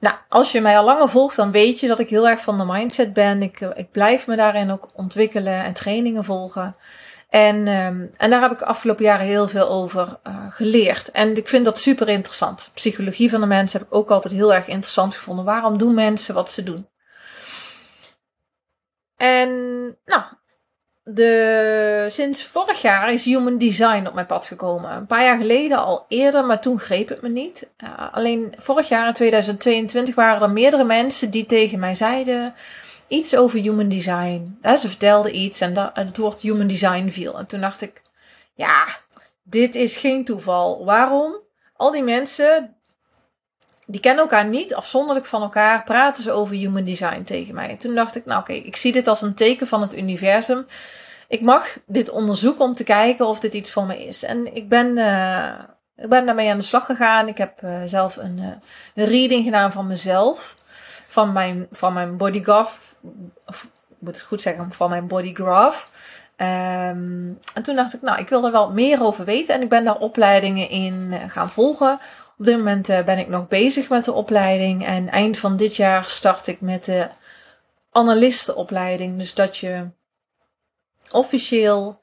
Nou, 0.00 0.17
als 0.28 0.52
je 0.52 0.61
mij 0.61 0.78
al 0.78 0.85
langer 0.85 1.09
volgt, 1.09 1.37
dan 1.37 1.50
weet 1.50 1.81
je 1.81 1.88
dat 1.88 1.99
ik 1.99 2.09
heel 2.09 2.28
erg 2.28 2.40
van 2.40 2.59
de 2.59 2.64
mindset 2.64 3.12
ben. 3.12 3.43
Ik, 3.43 3.61
ik 3.61 3.90
blijf 3.90 4.26
me 4.26 4.37
daarin 4.37 4.71
ook 4.71 4.88
ontwikkelen 4.95 5.64
en 5.64 5.73
trainingen 5.73 6.25
volgen. 6.25 6.76
En, 7.28 7.57
um, 7.69 8.11
en 8.17 8.31
daar 8.31 8.40
heb 8.40 8.52
ik 8.52 8.59
de 8.59 8.64
afgelopen 8.64 9.05
jaren 9.05 9.26
heel 9.26 9.49
veel 9.49 9.69
over 9.69 10.19
uh, 10.26 10.47
geleerd. 10.50 11.11
En 11.11 11.37
ik 11.37 11.49
vind 11.49 11.64
dat 11.64 11.78
super 11.78 12.09
interessant. 12.09 12.71
Psychologie 12.75 13.31
van 13.31 13.40
de 13.40 13.47
mens 13.47 13.73
heb 13.73 13.83
ik 13.83 13.95
ook 13.95 14.11
altijd 14.11 14.35
heel 14.35 14.55
erg 14.55 14.67
interessant 14.67 15.17
gevonden. 15.17 15.45
Waarom 15.45 15.78
doen 15.78 15.95
mensen 15.95 16.35
wat 16.35 16.50
ze 16.50 16.62
doen? 16.62 16.88
En 19.17 19.49
nou, 20.05 20.23
de, 21.15 22.07
sinds 22.09 22.45
vorig 22.45 22.83
jaar 22.83 23.12
is 23.12 23.25
Human 23.25 23.59
Design 23.59 24.07
op 24.07 24.15
mijn 24.15 24.27
pad 24.27 24.47
gekomen. 24.47 24.91
Een 24.91 25.07
paar 25.07 25.25
jaar 25.25 25.38
geleden 25.38 25.79
al 25.79 26.05
eerder, 26.09 26.45
maar 26.45 26.61
toen 26.61 26.81
greep 26.81 27.09
het 27.09 27.23
me 27.23 27.29
niet. 27.29 27.69
Uh, 27.85 28.12
alleen 28.12 28.55
vorig 28.59 28.88
jaar 28.88 29.07
in 29.07 29.12
2022 29.12 30.15
waren 30.15 30.43
er 30.43 30.50
meerdere 30.50 30.85
mensen 30.85 31.31
die 31.31 31.47
tegen 31.47 31.79
mij 31.79 31.95
zeiden 31.95 32.55
iets 33.09 33.37
over 33.37 33.59
human 33.59 33.88
design. 33.88 34.59
ze 34.62 34.88
vertelde 34.88 35.31
iets 35.31 35.61
en 35.61 35.75
dat, 35.75 35.91
het 35.95 36.17
woord 36.17 36.41
human 36.41 36.67
design 36.67 37.09
viel. 37.09 37.38
En 37.38 37.47
toen 37.47 37.61
dacht 37.61 37.83
ik, 37.83 38.03
ja, 38.55 38.85
dit 39.43 39.75
is 39.75 39.97
geen 39.97 40.25
toeval. 40.25 40.85
Waarom? 40.85 41.41
Al 41.77 41.91
die 41.91 42.03
mensen, 42.03 42.77
die 43.90 44.00
kennen 44.00 44.23
elkaar 44.23 44.49
niet, 44.49 44.75
afzonderlijk 44.75 45.26
van 45.26 45.42
elkaar, 45.42 45.85
praten 45.85 46.23
ze 46.23 46.30
over 46.30 46.57
human 46.57 46.85
design 46.85 47.23
tegen 47.23 47.54
mij. 47.54 47.68
En 47.68 47.78
toen 47.78 47.95
dacht 47.95 48.16
ik, 48.16 48.25
nou 48.25 48.40
oké, 48.40 48.52
ik 48.52 48.76
zie 48.76 48.92
dit 48.92 49.09
als 49.09 49.23
een 49.23 49.35
teken 49.35 49.66
van 49.66 49.80
het 49.80 49.97
universum. 49.97 50.66
ik 51.28 51.40
mag 51.40 51.78
dit 51.87 52.11
onderzoeken 52.11 52.64
om 52.64 52.75
te 52.75 52.85
kijken 52.85 53.26
of 53.26 53.40
dit 53.40 53.54
iets 53.54 53.71
voor 53.71 53.87
me 53.87 54.07
is. 54.07 54.23
En 54.23 54.54
ik 54.54 54.68
ben, 54.68 54.97
uh, 54.97 55.49
ik 55.97 56.09
ben 56.09 56.26
daarmee 56.26 56.50
aan 56.50 56.59
de 56.59 56.64
slag 56.64 56.85
gegaan. 56.85 57.28
Ik 57.28 57.38
heb 57.38 57.62
uh, 57.62 57.80
zelf 57.85 58.16
een, 58.16 58.38
uh, 58.38 58.47
een, 58.95 59.04
reading 59.04 59.45
gedaan 59.45 59.73
van 59.73 59.87
mezelf. 59.87 60.57
Van 61.09 61.33
mijn, 61.33 61.66
van 61.71 61.92
mijn 61.92 62.16
bodygraph. 62.16 62.95
Of, 63.47 63.68
ik 63.88 63.97
moet 63.99 64.16
het 64.16 64.26
goed 64.26 64.40
zeggen, 64.40 64.73
van 64.73 64.90
mijn 64.90 65.07
bodygraph. 65.07 65.90
Um, 66.37 67.38
en 67.54 67.62
toen 67.62 67.76
dacht 67.76 67.95
ik, 67.95 68.02
nou, 68.02 68.18
ik 68.18 68.28
wil 68.28 68.45
er 68.45 68.52
wel 68.52 68.71
meer 68.71 69.02
over 69.02 69.25
weten. 69.25 69.54
En 69.54 69.62
ik 69.62 69.68
ben 69.68 69.85
daar 69.85 69.99
opleidingen 69.99 70.68
in 70.68 71.12
gaan 71.28 71.50
volgen. 71.50 71.99
Op 72.38 72.45
dit 72.45 72.57
moment 72.57 72.87
ben 72.87 73.18
ik 73.18 73.28
nog 73.28 73.49
bezig 73.49 73.88
met 73.88 74.04
de 74.04 74.12
opleiding. 74.12 74.87
En 74.87 75.09
eind 75.09 75.38
van 75.38 75.57
dit 75.57 75.76
jaar 75.76 76.04
start 76.04 76.47
ik 76.47 76.61
met 76.61 76.85
de 76.85 77.09
analistenopleiding. 77.90 79.18
Dus 79.18 79.35
dat 79.35 79.57
je 79.57 79.88
officieel 81.11 82.00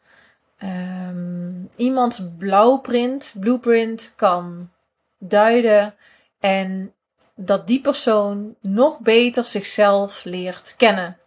um, 0.63 1.69
iemands 1.75 2.21
blauwprint, 2.37 3.33
blueprint 3.39 4.13
kan 4.15 4.71
duiden 5.17 5.95
en 6.39 6.93
dat 7.35 7.67
die 7.67 7.81
persoon 7.81 8.55
nog 8.61 8.99
beter 8.99 9.45
zichzelf 9.45 10.23
leert 10.23 10.73
kennen. 10.77 11.17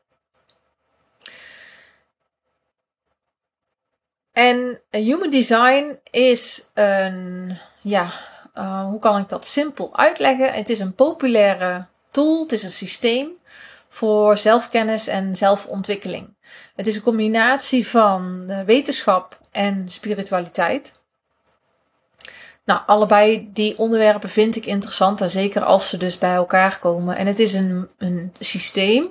En 4.33 4.81
human 4.91 5.31
design 5.31 5.99
is 6.11 6.65
een, 6.75 7.59
ja, 7.81 8.12
uh, 8.59 8.85
hoe 8.85 8.99
kan 8.99 9.21
ik 9.21 9.29
dat 9.29 9.47
simpel 9.47 9.97
uitleggen? 9.97 10.53
Het 10.53 10.71
is 10.71 10.79
een 10.79 10.95
populaire 10.95 11.87
tool, 12.11 12.43
het 12.43 12.53
is 12.53 12.62
een 12.62 12.71
systeem 12.71 13.29
voor 13.88 14.37
zelfkennis 14.37 15.07
en 15.07 15.37
zelfontwikkeling. 15.37 16.37
Het 16.77 16.87
is 16.87 16.97
een 16.97 17.03
combinatie 17.03 17.88
van 17.88 18.47
wetenschap 18.65 19.38
en 19.50 19.85
spiritualiteit. 19.88 20.93
Nou, 22.65 22.81
allebei 22.87 23.49
die 23.53 23.79
onderwerpen 23.79 24.29
vind 24.29 24.57
ik 24.57 24.67
interessant, 24.67 25.21
en 25.21 25.31
zeker 25.31 25.65
als 25.65 25.88
ze 25.88 25.97
dus 25.97 26.19
bij 26.19 26.35
elkaar 26.35 26.79
komen. 26.79 27.17
En 27.17 27.27
het 27.27 27.38
is 27.38 27.55
een, 27.55 27.91
een 27.99 28.33
systeem. 28.38 29.03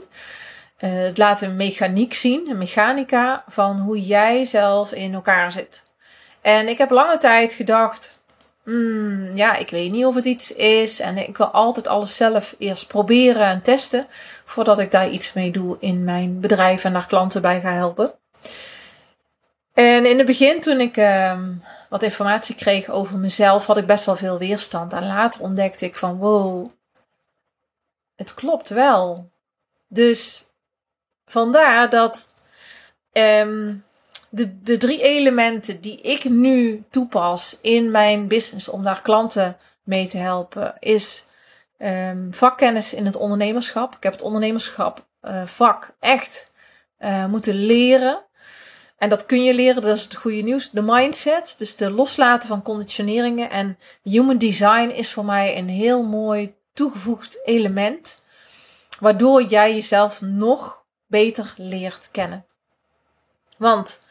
Uh, 0.80 0.90
het 0.92 1.18
laat 1.18 1.42
een 1.42 1.56
mechaniek 1.56 2.14
zien, 2.14 2.50
een 2.50 2.58
mechanica 2.58 3.44
van 3.48 3.80
hoe 3.80 4.06
jij 4.06 4.46
zelf 4.46 4.92
in 4.92 5.14
elkaar 5.14 5.52
zit. 5.52 5.84
En 6.42 6.68
ik 6.68 6.78
heb 6.78 6.90
lange 6.90 7.18
tijd 7.18 7.54
gedacht, 7.54 8.17
mm, 8.72 9.36
ja, 9.36 9.56
ik 9.56 9.70
weet 9.70 9.92
niet 9.92 10.06
of 10.06 10.16
het 10.16 10.26
iets 10.26 10.54
is. 10.54 11.00
En 11.00 11.18
ik 11.18 11.38
wil 11.38 11.48
altijd 11.48 11.88
alles 11.88 12.16
zelf 12.16 12.56
eerst 12.58 12.88
proberen 12.88 13.46
en 13.46 13.62
testen. 13.62 14.08
Voordat 14.46 14.80
ik 14.80 14.92
daar 14.92 15.10
iets 15.10 15.34
mee 15.34 15.52
doe 15.52 15.78
in 15.80 16.04
mijn 16.04 16.40
bedrijf 16.40 16.84
en 16.84 16.92
naar 16.92 17.08
klanten 17.08 17.42
bij 17.42 17.62
ga 17.62 17.74
helpen. 17.74 18.14
En 19.74 20.06
in 20.06 20.18
het 20.18 20.28
begin, 20.28 20.62
toen 20.62 20.80
ik 20.80 20.98
uh, 20.98 21.40
wat 21.90 22.04
informatie 22.04 22.56
kreeg 22.56 22.90
over 22.90 23.20
mezelf, 23.20 23.66
had 23.66 23.78
ik 23.78 23.86
best 23.86 24.06
wel 24.06 24.16
veel 24.16 24.38
weerstand. 24.38 24.94
En 24.94 25.08
later 25.08 25.42
ontdekte 25.42 25.86
ik 25.86 25.96
van 25.96 26.18
wow, 26.18 26.68
het 28.16 28.34
klopt 28.34 28.70
wel. 28.70 29.30
Dus 29.88 30.46
vandaar 31.26 31.90
dat 31.90 32.34
um, 33.12 33.84
de, 34.30 34.62
de 34.62 34.78
drie 34.78 35.02
elementen 35.02 35.82
die 35.82 36.02
ik 36.02 36.24
nu 36.24 36.84
toepas 36.90 37.58
in 37.62 37.92
mijn 37.92 38.28
business 38.28 38.70
om 38.70 38.84
daar 38.84 39.02
klanten 39.02 39.58
mee 39.84 40.08
te 40.08 40.18
helpen, 40.18 40.76
is 40.80 41.26
um, 41.80 42.34
vakkennis 42.34 42.94
in 42.94 43.06
het 43.06 43.16
ondernemerschap. 43.16 43.96
Ik 43.96 44.04
heb 44.04 44.12
het 44.12 44.22
ondernemerschap 44.22 45.06
uh, 45.22 45.46
vak 45.46 45.96
echt 46.00 46.52
uh, 47.00 47.26
moeten 47.26 47.56
leren. 47.56 48.26
En 48.98 49.10
dat 49.10 49.26
kun 49.26 49.44
je 49.44 49.54
leren, 49.54 49.82
dat 49.82 49.98
is 49.98 50.04
het 50.04 50.16
goede 50.16 50.42
nieuws. 50.42 50.70
De 50.70 50.82
mindset, 50.82 51.56
dus 51.58 51.76
de 51.76 51.90
loslaten 51.90 52.48
van 52.48 52.62
conditioneringen. 52.62 53.50
En 53.50 53.78
human 54.04 54.38
design 54.38 54.90
is 54.90 55.12
voor 55.12 55.26
mij 55.26 55.58
een 55.58 55.70
heel 55.70 56.04
mooi 56.04 56.56
toegevoegd 56.74 57.40
element. 57.46 58.22
Waardoor 59.00 59.44
jij 59.44 59.74
jezelf 59.74 60.22
nog 60.22 60.84
beter 61.08 61.54
leert 61.58 62.10
kennen. 62.12 62.46
Want 63.58 64.02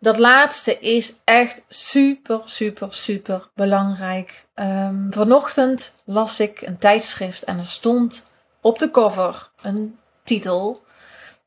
dat 0.00 0.18
laatste 0.18 0.78
is 0.78 1.14
echt 1.24 1.62
super, 1.68 2.42
super, 2.44 2.94
super 2.94 3.50
belangrijk. 3.54 4.46
Um, 4.54 5.06
vanochtend 5.10 5.94
las 6.04 6.40
ik 6.40 6.60
een 6.60 6.78
tijdschrift 6.78 7.44
en 7.44 7.58
er 7.58 7.70
stond 7.70 8.24
op 8.60 8.78
de 8.78 8.90
cover 8.90 9.50
een 9.62 9.98
titel. 10.24 10.82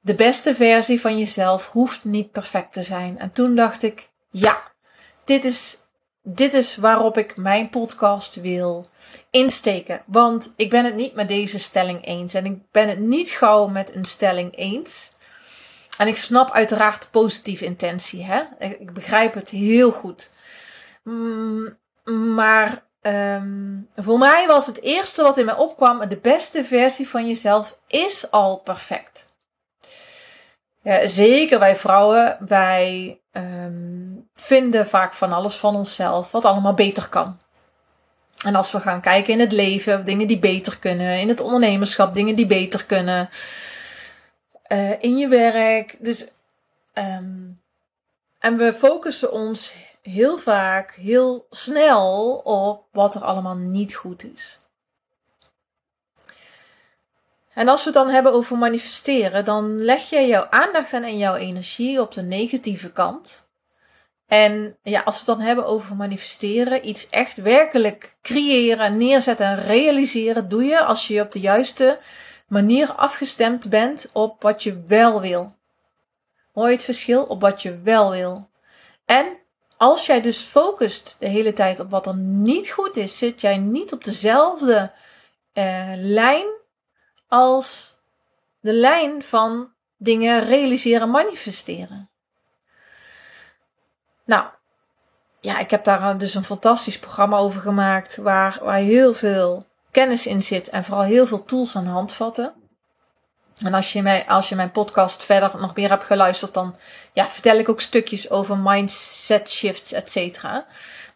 De 0.01 0.13
beste 0.13 0.55
versie 0.55 1.01
van 1.01 1.17
jezelf 1.17 1.67
hoeft 1.67 2.03
niet 2.03 2.31
perfect 2.31 2.73
te 2.73 2.83
zijn. 2.83 3.19
En 3.19 3.31
toen 3.31 3.55
dacht 3.55 3.83
ik, 3.83 4.09
ja, 4.31 4.71
dit 5.25 5.45
is, 5.45 5.77
dit 6.21 6.53
is 6.53 6.75
waarop 6.75 7.17
ik 7.17 7.37
mijn 7.37 7.69
podcast 7.69 8.35
wil 8.35 8.87
insteken. 9.29 10.01
Want 10.05 10.53
ik 10.55 10.69
ben 10.69 10.85
het 10.85 10.95
niet 10.95 11.13
met 11.13 11.27
deze 11.27 11.59
stelling 11.59 12.05
eens. 12.05 12.33
En 12.33 12.45
ik 12.45 12.71
ben 12.71 12.89
het 12.89 12.99
niet 12.99 13.29
gauw 13.29 13.67
met 13.67 13.95
een 13.95 14.05
stelling 14.05 14.57
eens. 14.57 15.11
En 15.97 16.07
ik 16.07 16.17
snap 16.17 16.51
uiteraard 16.51 17.07
positieve 17.11 17.65
intentie. 17.65 18.23
Hè? 18.23 18.41
Ik 18.59 18.93
begrijp 18.93 19.33
het 19.33 19.49
heel 19.49 19.91
goed. 19.91 20.29
Mm, 21.03 21.77
maar 22.35 22.83
um, 23.01 23.87
voor 23.95 24.17
mij 24.17 24.47
was 24.47 24.65
het 24.65 24.81
eerste 24.81 25.21
wat 25.23 25.37
in 25.37 25.45
mij 25.45 25.55
opkwam: 25.55 26.09
de 26.09 26.17
beste 26.17 26.63
versie 26.63 27.09
van 27.09 27.27
jezelf 27.27 27.77
is 27.87 28.31
al 28.31 28.57
perfect. 28.57 29.31
Ja, 30.81 31.07
zeker 31.07 31.59
wij 31.59 31.75
vrouwen, 31.75 32.37
wij 32.47 33.19
um, 33.31 34.29
vinden 34.35 34.87
vaak 34.87 35.13
van 35.13 35.31
alles 35.31 35.55
van 35.55 35.75
onszelf 35.75 36.31
wat 36.31 36.45
allemaal 36.45 36.73
beter 36.73 37.09
kan. 37.09 37.39
En 38.45 38.55
als 38.55 38.71
we 38.71 38.79
gaan 38.79 39.01
kijken 39.01 39.33
in 39.33 39.39
het 39.39 39.51
leven, 39.51 40.05
dingen 40.05 40.27
die 40.27 40.39
beter 40.39 40.79
kunnen, 40.79 41.19
in 41.19 41.27
het 41.27 41.41
ondernemerschap, 41.41 42.13
dingen 42.13 42.35
die 42.35 42.45
beter 42.45 42.85
kunnen, 42.85 43.29
uh, 44.71 45.01
in 45.01 45.17
je 45.17 45.27
werk. 45.27 45.95
Dus, 45.99 46.27
um, 46.93 47.61
en 48.39 48.57
we 48.57 48.73
focussen 48.73 49.31
ons 49.31 49.73
heel 50.01 50.37
vaak, 50.37 50.91
heel 50.91 51.47
snel 51.49 52.35
op 52.35 52.85
wat 52.91 53.15
er 53.15 53.23
allemaal 53.23 53.55
niet 53.55 53.95
goed 53.95 54.23
is. 54.33 54.59
En 57.53 57.67
als 57.67 57.83
we 57.83 57.89
het 57.89 57.97
dan 57.97 58.09
hebben 58.09 58.33
over 58.33 58.57
manifesteren, 58.57 59.45
dan 59.45 59.77
leg 59.77 60.09
je 60.09 60.27
jouw 60.27 60.47
aandacht 60.49 60.93
en 60.93 61.17
jouw 61.17 61.35
energie 61.35 62.01
op 62.01 62.11
de 62.11 62.21
negatieve 62.21 62.91
kant. 62.91 63.47
En 64.27 64.77
ja, 64.83 65.01
als 65.01 65.13
we 65.13 65.31
het 65.31 65.37
dan 65.37 65.47
hebben 65.47 65.65
over 65.65 65.95
manifesteren, 65.95 66.87
iets 66.87 67.09
echt 67.09 67.35
werkelijk 67.35 68.17
creëren, 68.21 68.97
neerzetten 68.97 69.45
en 69.45 69.61
realiseren, 69.61 70.49
doe 70.49 70.63
je 70.63 70.83
als 70.83 71.07
je 71.07 71.21
op 71.21 71.31
de 71.31 71.39
juiste 71.39 71.99
manier 72.53 72.93
afgestemd 72.93 73.69
bent 73.69 74.09
op 74.11 74.41
wat 74.41 74.63
je 74.63 74.83
wel 74.87 75.21
wil. 75.21 75.55
Hoor 76.53 76.67
je 76.67 76.73
het 76.73 76.83
verschil 76.83 77.23
op 77.23 77.41
wat 77.41 77.61
je 77.61 77.81
wel 77.81 78.11
wil? 78.11 78.49
En 79.05 79.37
als 79.77 80.05
jij 80.05 80.21
dus 80.21 80.41
focust 80.41 81.15
de 81.19 81.27
hele 81.27 81.53
tijd 81.53 81.79
op 81.79 81.89
wat 81.89 82.07
er 82.07 82.15
niet 82.15 82.69
goed 82.69 82.95
is, 82.95 83.17
zit 83.17 83.41
jij 83.41 83.57
niet 83.57 83.93
op 83.93 84.03
dezelfde 84.03 84.91
uh, 85.53 85.91
lijn 85.95 86.47
als 87.27 87.97
de 88.59 88.73
lijn 88.73 89.23
van 89.23 89.73
dingen 89.97 90.43
realiseren, 90.43 91.09
manifesteren. 91.09 92.09
Nou, 94.25 94.45
ja, 95.39 95.59
ik 95.59 95.69
heb 95.69 95.83
daar 95.83 96.17
dus 96.17 96.33
een 96.33 96.43
fantastisch 96.43 96.99
programma 96.99 97.37
over 97.37 97.61
gemaakt 97.61 98.15
waar, 98.17 98.59
waar 98.61 98.77
heel 98.77 99.13
veel 99.13 99.65
kennis 99.93 100.27
in 100.27 100.43
zit 100.43 100.69
en 100.69 100.83
vooral 100.83 101.03
heel 101.03 101.27
veel 101.27 101.45
tools 101.45 101.75
en 101.75 101.85
handvatten. 101.85 102.53
En 103.63 103.73
als 103.73 103.93
je, 103.93 104.01
mij, 104.01 104.25
als 104.27 104.49
je 104.49 104.55
mijn 104.55 104.71
podcast 104.71 105.23
verder 105.23 105.51
nog 105.59 105.75
meer 105.75 105.89
hebt 105.89 106.03
geluisterd, 106.03 106.53
dan 106.53 106.75
ja, 107.13 107.29
vertel 107.29 107.57
ik 107.57 107.69
ook 107.69 107.81
stukjes 107.81 108.29
over 108.29 108.57
mindset 108.57 109.49
shifts, 109.49 109.91
et 109.91 110.09
cetera. 110.09 110.65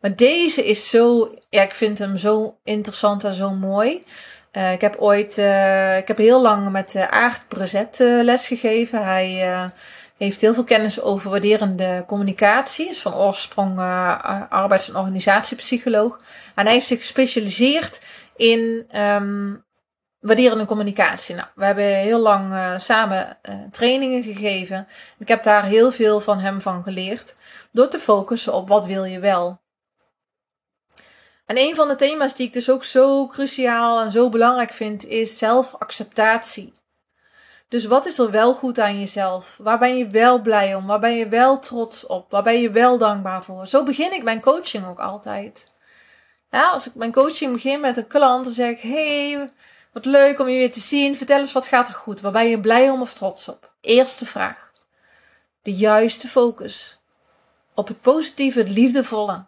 Maar 0.01 0.15
deze 0.15 0.65
is 0.65 0.89
zo, 0.89 1.33
ja, 1.49 1.61
ik 1.61 1.73
vind 1.73 1.99
hem 1.99 2.17
zo 2.17 2.57
interessant 2.63 3.23
en 3.23 3.33
zo 3.33 3.49
mooi. 3.49 4.03
Uh, 4.51 4.71
ik 4.71 4.81
heb 4.81 4.95
ooit, 4.95 5.37
uh, 5.37 5.97
ik 5.97 6.07
heb 6.07 6.17
heel 6.17 6.41
lang 6.41 6.71
met 6.71 6.95
uh, 6.95 7.07
Aart 7.07 7.47
Brezet 7.47 7.97
les 7.99 8.47
gegeven. 8.47 9.05
Hij 9.05 9.71
heeft 10.17 10.41
heel 10.41 10.53
veel 10.53 10.63
kennis 10.63 11.01
over 11.01 11.29
waarderende 11.29 12.03
communicatie. 12.07 12.89
Is 12.89 13.01
van 13.01 13.15
oorsprong 13.15 13.79
arbeids- 14.49 14.89
en 14.89 14.95
organisatiepsycholoog. 14.95 16.19
En 16.55 16.65
hij 16.65 16.73
heeft 16.73 16.87
zich 16.87 16.99
gespecialiseerd 16.99 18.01
in 18.37 18.87
um, 18.95 19.65
waarderende 20.19 20.65
communicatie. 20.65 21.35
Nou, 21.35 21.47
we 21.55 21.65
hebben 21.65 21.83
heel 21.83 22.19
lang 22.19 22.51
uh, 22.51 22.77
samen 22.77 23.37
uh, 23.49 23.55
trainingen 23.71 24.23
gegeven. 24.23 24.87
Ik 25.17 25.27
heb 25.27 25.43
daar 25.43 25.65
heel 25.65 25.91
veel 25.91 26.19
van 26.19 26.39
hem 26.39 26.61
van 26.61 26.83
geleerd. 26.83 27.35
Door 27.71 27.87
te 27.87 27.99
focussen 27.99 28.53
op 28.53 28.67
wat 28.67 28.85
wil 28.85 29.03
je 29.03 29.19
wel. 29.19 29.59
En 31.45 31.57
een 31.57 31.75
van 31.75 31.87
de 31.87 31.95
thema's 31.95 32.35
die 32.35 32.47
ik 32.47 32.53
dus 32.53 32.69
ook 32.69 32.83
zo 32.83 33.27
cruciaal 33.27 34.01
en 34.01 34.11
zo 34.11 34.29
belangrijk 34.29 34.73
vind, 34.73 35.05
is 35.05 35.37
zelfacceptatie. 35.37 36.73
Dus 37.69 37.85
wat 37.85 38.05
is 38.05 38.17
er 38.17 38.31
wel 38.31 38.53
goed 38.53 38.79
aan 38.79 38.99
jezelf? 38.99 39.57
Waar 39.61 39.79
ben 39.79 39.97
je 39.97 40.07
wel 40.07 40.41
blij 40.41 40.75
om? 40.75 40.85
Waar 40.85 40.99
ben 40.99 41.15
je 41.15 41.27
wel 41.27 41.59
trots 41.59 42.05
op? 42.05 42.31
Waar 42.31 42.43
ben 42.43 42.61
je 42.61 42.71
wel 42.71 42.97
dankbaar 42.97 43.43
voor? 43.43 43.67
Zo 43.67 43.83
begin 43.83 44.13
ik 44.13 44.23
mijn 44.23 44.41
coaching 44.41 44.87
ook 44.87 44.99
altijd. 44.99 45.71
Als 46.49 46.87
ik 46.87 46.95
mijn 46.95 47.11
coaching 47.11 47.53
begin 47.53 47.79
met 47.79 47.97
een 47.97 48.07
klant, 48.07 48.45
dan 48.45 48.53
zeg 48.53 48.69
ik: 48.69 48.79
Hey, 48.79 49.49
wat 49.91 50.05
leuk 50.05 50.39
om 50.39 50.47
je 50.47 50.57
weer 50.57 50.71
te 50.71 50.79
zien. 50.79 51.17
Vertel 51.17 51.39
eens 51.39 51.51
wat 51.51 51.67
gaat 51.67 51.87
er 51.87 51.93
goed? 51.93 52.21
Waar 52.21 52.31
ben 52.31 52.47
je 52.47 52.59
blij 52.59 52.89
om 52.89 53.01
of 53.01 53.13
trots 53.13 53.47
op? 53.47 53.71
Eerste 53.81 54.25
vraag. 54.25 54.71
De 55.61 55.73
juiste 55.73 56.27
focus. 56.27 56.99
Op 57.73 57.87
het 57.87 58.01
positieve, 58.01 58.59
het 58.59 58.69
liefdevolle. 58.69 59.45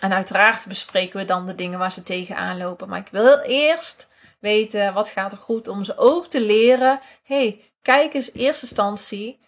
En 0.00 0.12
uiteraard 0.12 0.66
bespreken 0.66 1.18
we 1.18 1.24
dan 1.24 1.46
de 1.46 1.54
dingen 1.54 1.78
waar 1.78 1.92
ze 1.92 2.02
tegenaan 2.02 2.58
lopen. 2.58 2.88
Maar 2.88 2.98
ik 2.98 3.08
wil 3.10 3.38
eerst 3.38 4.08
weten 4.38 4.94
wat 4.94 5.08
gaat 5.08 5.32
er 5.32 5.38
goed 5.38 5.68
om 5.68 5.84
ze 5.84 5.96
ook 5.96 6.26
te 6.26 6.40
leren. 6.40 7.00
hey, 7.22 7.64
kijk 7.82 8.14
eens 8.14 8.32
eerste 8.32 8.66
instantie 8.66 9.38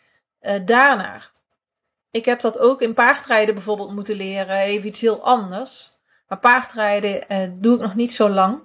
uh, 0.41 0.67
daarnaar. 0.67 1.31
Ik 2.11 2.25
heb 2.25 2.41
dat 2.41 2.59
ook 2.59 2.83
in 2.83 2.95
paardrijden 2.95 3.55
bijvoorbeeld 3.55 3.93
moeten 3.93 4.17
leren. 4.17 4.57
Even 4.57 4.89
iets 4.89 5.01
heel 5.01 5.25
anders. 5.25 5.91
Maar 6.29 6.39
paardrijden 6.39 7.25
uh, 7.29 7.49
doe 7.53 7.75
ik 7.75 7.81
nog 7.81 7.95
niet 7.95 8.13
zo 8.13 8.29
lang. 8.29 8.61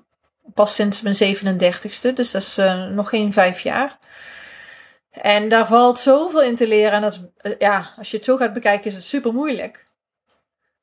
Pas 0.54 0.76
sinds 0.76 1.02
mijn 1.02 1.36
37ste. 1.36 2.14
Dus 2.14 2.32
dat 2.32 2.42
is 2.42 2.58
uh, 2.58 2.86
nog 2.86 3.10
geen 3.10 3.34
vijf 3.34 3.60
jaar. 3.60 3.98
En 5.12 5.50
daar 5.50 5.68
valt 5.68 6.00
zoveel 6.00 6.42
in 6.42 6.56
te 6.56 6.68
leren. 6.68 6.92
En 6.92 7.02
dat 7.02 7.20
is, 7.42 7.56
ja, 7.60 7.94
als 7.98 8.12
je 8.12 8.18
het 8.18 8.26
zo 8.26 8.38
gaat 8.38 8.54
bekijken, 8.54 8.86
is 8.86 8.96
het 8.96 9.04
super 9.04 9.34
moeilijk. 9.34 9.86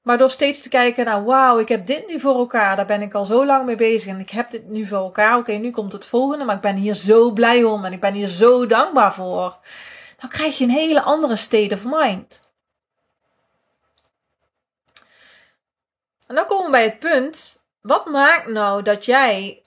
Maar 0.03 0.19
door 0.19 0.31
steeds 0.31 0.61
te 0.61 0.69
kijken 0.69 1.05
naar, 1.05 1.25
wauw, 1.25 1.59
ik 1.59 1.69
heb 1.69 1.87
dit 1.87 2.09
nu 2.09 2.21
voor 2.21 2.39
elkaar. 2.39 2.77
Daar 2.77 2.87
ben 2.87 3.03
ik 3.03 3.15
al 3.15 3.25
zo 3.25 3.47
lang 3.47 3.65
mee 3.67 3.77
bezig. 3.77 4.09
En 4.09 4.21
ik 4.21 4.31
heb 4.31 4.51
dit 4.51 4.69
nu 4.69 4.87
voor 4.87 4.99
elkaar. 4.99 5.37
Oké, 5.37 5.53
nu 5.53 5.71
komt 5.71 5.93
het 5.93 6.05
volgende. 6.07 6.45
Maar 6.45 6.55
ik 6.55 6.61
ben 6.61 6.77
hier 6.77 6.95
zo 6.95 7.33
blij 7.33 7.65
om. 7.65 7.85
En 7.85 7.93
ik 7.93 8.01
ben 8.01 8.15
hier 8.15 8.27
zo 8.27 8.67
dankbaar 8.67 9.15
voor. 9.15 9.59
Dan 10.21 10.31
krijg 10.31 10.59
je 10.59 10.65
een 10.65 10.71
hele 10.71 11.03
andere 11.03 11.37
state 11.37 11.75
of 11.75 11.85
mind. 11.85 12.41
En 16.31 16.37
dan 16.37 16.47
komen 16.47 16.65
we 16.65 16.71
bij 16.71 16.85
het 16.85 16.99
punt. 16.99 17.63
Wat 17.81 18.07
maakt 18.07 18.47
nou 18.47 18.83
dat 18.83 19.05
jij 19.05 19.63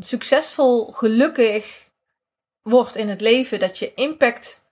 succesvol, 0.00 0.92
gelukkig 0.92 1.90
wordt 2.62 2.96
in 2.96 3.08
het 3.08 3.20
leven? 3.20 3.60
Dat 3.60 3.78
je 3.78 3.94
impact 3.94 4.64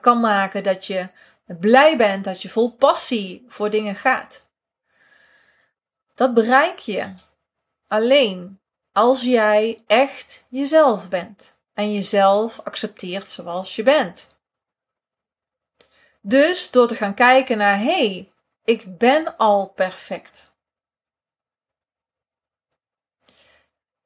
kan 0.00 0.20
maken. 0.20 0.62
Dat 0.62 0.86
je 0.86 1.08
blij 1.46 1.96
bent. 1.96 2.24
Dat 2.24 2.42
je 2.42 2.48
vol 2.48 2.72
passie 2.72 3.44
voor 3.48 3.70
dingen 3.70 3.94
gaat. 3.94 4.46
Dat 6.14 6.34
bereik 6.34 6.78
je 6.78 7.14
alleen 7.86 8.60
als 8.92 9.22
jij 9.22 9.82
echt 9.86 10.46
jezelf 10.48 11.08
bent 11.08 11.58
en 11.74 11.92
jezelf 11.92 12.60
accepteert 12.64 13.28
zoals 13.28 13.76
je 13.76 13.82
bent. 13.82 14.26
Dus 16.20 16.70
door 16.70 16.88
te 16.88 16.94
gaan 16.94 17.14
kijken 17.14 17.58
naar 17.58 17.78
hé, 17.78 17.84
hey, 17.84 18.32
ik 18.64 18.98
ben 18.98 19.36
al 19.36 19.66
perfect. 19.66 20.49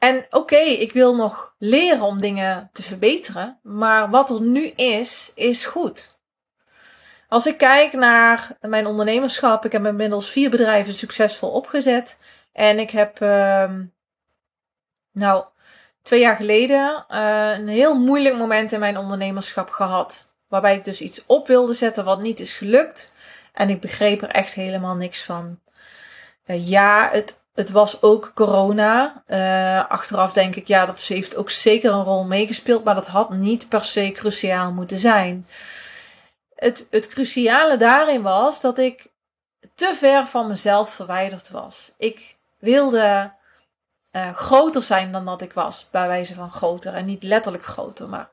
En 0.04 0.26
oké, 0.30 0.56
ik 0.56 0.92
wil 0.92 1.16
nog 1.16 1.54
leren 1.58 2.02
om 2.02 2.20
dingen 2.20 2.70
te 2.73 2.82
verbeteren, 2.82 3.58
maar 3.62 4.11
wat 4.11 4.30
er 4.30 4.40
nu 4.40 4.66
is, 4.66 5.32
is 5.34 5.66
goed. 5.66 6.18
Als 7.28 7.46
ik 7.46 7.58
kijk 7.58 7.92
naar 7.92 8.56
mijn 8.61 8.87
ondernemerschap, 8.87 9.64
ik 9.64 9.73
heb 9.73 9.87
inmiddels 9.87 10.30
vier 10.30 10.50
bedrijven 10.50 10.94
succesvol 10.94 11.50
opgezet. 11.50 12.18
En 12.52 12.78
ik 12.78 12.90
heb, 12.90 13.20
uh, 13.20 13.70
nou, 15.12 15.44
twee 16.02 16.20
jaar 16.20 16.37
geleden 16.37 17.04
uh, 17.11 17.58
een 17.58 17.68
heel 17.68 17.94
moeilijk 17.94 18.37
moment 18.37 18.73
in 18.73 18.80
mijn 18.80 18.99
ondernemerschap 18.99 19.70
gehad. 19.70 20.34
Waarbij 20.49 20.76
ik 20.76 20.84
dus 20.84 21.00
iets 21.00 21.23
op 21.26 21.46
wilde 21.46 21.75
zetten 21.75 22.04
wat 22.04 22.20
niet 22.20 22.40
is 22.40 22.56
gelukt. 22.56 23.12
En 23.52 23.70
ik 23.70 23.80
begreep 23.80 24.23
er 24.23 24.30
echt 24.30 24.52
helemaal 24.54 24.94
niks 24.94 25.25
van. 25.25 25.60
Uh, 26.47 26.69
ja, 26.69 27.08
het, 27.12 27.44
het 27.54 27.71
was 27.71 28.02
ook 28.02 28.32
corona. 28.34 29.23
Uh, 29.26 29.88
achteraf 29.90 30.32
denk 30.32 30.56
ik, 30.56 30.67
ja, 30.67 30.86
dat 30.86 31.00
heeft 31.00 31.36
ook 31.36 31.50
zeker 31.50 31.93
een 31.93 32.04
rol 32.04 32.25
meegespeeld. 32.25 32.84
Maar 32.84 32.95
dat 32.95 33.06
had 33.06 33.30
niet 33.30 33.69
per 33.69 33.84
se 33.84 34.10
cruciaal 34.12 34.73
moeten 34.73 34.99
zijn 34.99 35.47
het, 36.64 36.86
het 36.90 37.08
cruciale 37.08 37.76
daarin 37.76 38.23
was 38.23 38.60
dat 38.60 38.78
ik 38.78 39.06
te 39.75 39.93
ver 39.95 40.26
van 40.26 40.47
mezelf 40.49 40.90
verwijderd 40.90 41.50
was. 41.50 41.93
Ik 41.99 42.36
wilde 42.58 43.32
uh, 44.12 44.34
groter 44.34 44.82
zijn 44.82 45.12
dan 45.12 45.25
dat 45.25 45.43
ik 45.43 45.52
was, 45.52 45.88
bij 45.90 46.06
wijze 46.06 46.34
van 46.34 46.50
groter. 46.50 46.95
En 46.95 47.04
niet 47.04 47.23
letterlijk 47.23 47.64
groter, 47.64 48.08
maar 48.08 48.30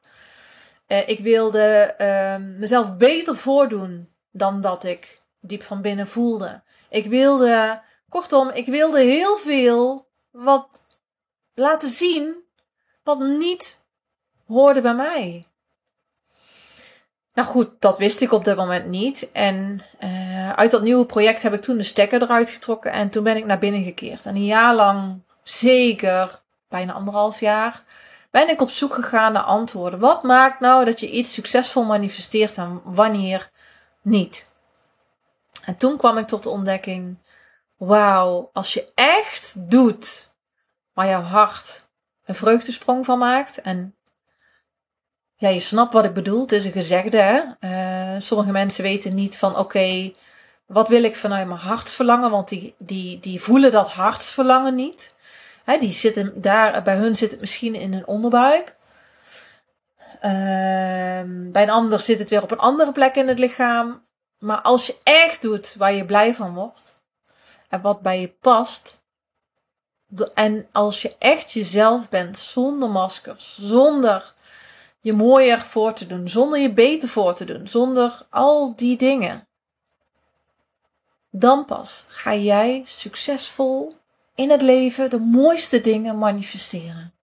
uh, 0.88 1.08
ik 1.10 1.20
wilde 1.20 1.96
mezelf 2.58 2.98
beter 2.98 3.38
voordoen 3.38 4.10
dan 4.32 4.62
dat 4.62 4.84
ik 4.84 5.20
diep 5.40 5.64
van 5.64 5.82
binnen 5.82 6.08
voelde. 6.08 6.62
Ik 6.90 7.06
wilde, 7.06 7.82
kortom, 8.12 8.50
ik 8.50 8.66
wilde 8.66 9.00
heel 9.00 9.38
veel 9.38 10.08
wat 10.32 10.84
laten 11.54 11.90
zien 11.90 12.36
wat 13.04 13.20
niet 13.20 13.82
hoorde 14.48 14.82
bij 14.82 14.94
mij. 14.94 15.46
Nou 17.34 17.48
goed, 17.48 17.70
dat 17.80 17.98
wist 17.98 18.22
ik 18.22 18.32
op 18.32 18.46
dat 18.46 18.58
moment 18.58 18.86
niet. 18.86 19.32
En 19.32 19.80
uh, 20.04 20.54
uit 20.54 20.72
dat 20.72 20.82
nieuwe 20.82 21.06
project 21.06 21.44
heb 21.44 21.54
ik 21.54 21.62
toen 21.62 21.78
de 21.78 21.84
stekker 21.84 22.22
eruit 22.22 22.50
getrokken 22.50 22.92
en 22.92 23.10
toen 23.10 23.24
ben 23.24 23.38
ik 23.38 23.46
naar 23.46 23.60
binnen 23.60 23.84
gekeerd. 23.84 24.26
En 24.26 24.36
een 24.36 24.46
jaar 24.46 24.76
lang, 24.76 25.22
zeker 25.44 26.42
bijna 26.70 26.94
anderhalf 26.94 27.40
jaar, 27.40 27.84
ben 28.32 28.50
ik 28.50 28.62
op 28.62 28.70
zoek 28.70 28.94
gegaan 28.94 29.34
naar 29.34 29.44
antwoorden. 29.44 30.00
Wat 30.00 30.24
maakt 30.24 30.60
nou 30.60 30.86
dat 30.86 31.00
je 31.00 31.10
iets 31.10 31.34
succesvol 31.34 31.84
manifesteert 31.84 32.58
en 32.58 32.82
wanneer 32.84 33.50
niet? 34.02 34.50
En 35.66 35.76
toen 35.76 35.98
kwam 35.98 36.18
ik 36.18 36.28
tot 36.28 36.44
de 36.44 36.50
ontdekking: 36.50 37.18
wauw, 37.88 38.50
als 38.54 38.74
je 38.74 38.92
echt 38.96 39.70
doet 39.70 40.34
waar 40.94 41.08
jouw 41.08 41.22
hart 41.22 41.90
een 42.26 42.36
vreugdesprong 42.36 43.06
van 43.06 43.18
maakt 43.18 43.62
en 43.62 43.96
ja, 45.36 45.50
je 45.50 45.60
snapt 45.60 45.94
wat 45.94 46.06
ik 46.06 46.14
bedoel. 46.14 46.42
Het 46.42 46.52
is 46.52 46.66
een 46.66 46.72
gezegde. 46.72 47.18
Hè? 47.18 47.42
Uh, 47.60 48.22
sommige 48.22 48.52
mensen 48.52 48.84
weten 48.84 49.16
niet 49.16 49.38
van 49.38 49.58
oké, 49.58 50.14
wat 50.66 50.90
wil 50.90 51.04
ik 51.04 51.16
vanuit 51.16 51.48
mijn 51.48 51.60
hartsverlangen? 51.60 52.32
Want 52.32 52.50
die, 52.50 52.76
die, 52.78 53.20
die 53.20 53.42
voelen 53.42 53.72
dat 53.72 53.92
hartsverlangen 53.92 54.76
niet. 54.76 55.16
Hè, 55.64 55.78
die 55.78 55.92
zitten 55.92 56.42
daar, 56.42 56.84
bij 56.84 56.96
hun 56.96 57.16
zit 57.16 57.32
het 57.32 57.40
misschien 57.40 57.76
in 57.76 57.94
hun 57.94 58.08
onderbuik. 58.08 58.76
Uh, 60.16 60.22
bij 61.52 61.64
een 61.64 61.70
ander 61.70 62.00
zit 62.00 62.20
het 62.20 62.30
weer 62.30 62.44
op 62.44 62.52
een 62.52 62.58
andere 62.58 62.92
plek 62.92 63.16
in 63.16 63.28
het 63.28 63.40
lichaam. 63.40 64.02
Maar 64.38 64.62
als 64.62 64.88
je 64.88 64.98
echt 65.04 65.42
doet 65.42 65.76
waar 65.78 65.94
je 65.94 66.06
blij 66.06 66.34
van 66.34 66.54
wordt 66.54 67.01
en 67.72 67.82
wat 67.82 68.02
bij 68.02 68.22
je 68.22 68.28
past, 68.28 69.02
en 70.34 70.68
als 70.72 71.02
je 71.02 71.16
echt 71.18 71.52
jezelf 71.52 72.10
bent, 72.10 72.38
zonder 72.38 72.90
maskers, 72.90 73.58
zonder 73.62 74.34
je 75.00 75.14
mooier 75.14 75.62
voor 75.62 75.94
te 75.94 76.08
doen, 76.08 76.28
zonder 76.28 76.60
je 76.60 76.74
beter 76.74 77.10
voor 77.10 77.34
te 77.34 77.46
doen, 77.46 77.68
zonder 77.68 78.26
al 78.30 78.76
die 78.76 78.98
dingen. 78.98 79.48
Dan 81.30 81.66
pas 81.66 82.06
ga 82.08 82.36
jij 82.36 82.82
succesvol 82.86 83.96
in 84.36 84.50
het 84.50 84.62
leven 84.62 85.10
de 85.10 85.20
mooiste 85.20 85.82
dingen 85.82 86.18
manifesteren. 86.18 87.14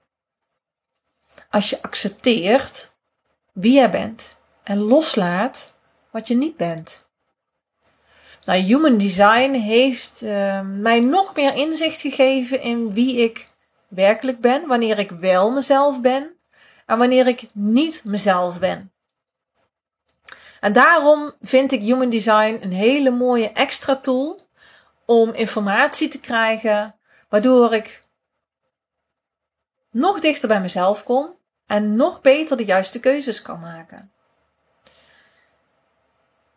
Als 1.50 1.70
je 1.70 1.82
accepteert 1.82 2.96
wie 3.52 3.72
jij 3.72 3.90
bent 3.90 4.36
en 4.62 4.78
loslaat 4.78 5.74
wat 6.10 6.28
je 6.28 6.34
niet 6.34 6.56
bent. 6.56 7.07
Nou, 8.48 8.60
Human 8.60 8.98
Design 8.98 9.52
heeft 9.52 10.22
uh, 10.22 10.60
mij 10.60 11.00
nog 11.00 11.34
meer 11.34 11.54
inzicht 11.54 12.00
gegeven 12.00 12.60
in 12.60 12.92
wie 12.92 13.16
ik 13.16 13.48
werkelijk 13.88 14.40
ben, 14.40 14.66
wanneer 14.66 14.98
ik 14.98 15.10
wel 15.10 15.50
mezelf 15.50 16.00
ben 16.00 16.36
en 16.86 16.98
wanneer 16.98 17.26
ik 17.26 17.46
niet 17.52 18.04
mezelf 18.04 18.58
ben. 18.58 18.92
En 20.60 20.72
daarom 20.72 21.32
vind 21.40 21.72
ik 21.72 21.82
Human 21.82 22.10
Design 22.10 22.58
een 22.62 22.72
hele 22.72 23.10
mooie 23.10 23.52
extra 23.52 23.96
tool 23.96 24.40
om 25.04 25.32
informatie 25.32 26.08
te 26.08 26.20
krijgen, 26.20 26.94
waardoor 27.28 27.74
ik 27.74 28.02
nog 29.90 30.20
dichter 30.20 30.48
bij 30.48 30.60
mezelf 30.60 31.04
kom 31.04 31.36
en 31.66 31.96
nog 31.96 32.20
beter 32.20 32.56
de 32.56 32.64
juiste 32.64 33.00
keuzes 33.00 33.42
kan 33.42 33.60
maken. 33.60 34.12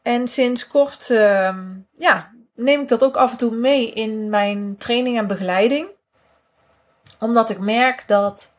En 0.01 0.27
sinds 0.27 0.67
kort 0.67 1.09
uh, 1.09 1.57
ja, 1.97 2.31
neem 2.55 2.81
ik 2.81 2.87
dat 2.87 3.03
ook 3.03 3.15
af 3.15 3.31
en 3.31 3.37
toe 3.37 3.51
mee 3.51 3.91
in 3.91 4.29
mijn 4.29 4.77
training 4.77 5.17
en 5.17 5.27
begeleiding. 5.27 5.89
Omdat 7.19 7.49
ik 7.49 7.59
merk 7.59 8.03
dat 8.07 8.51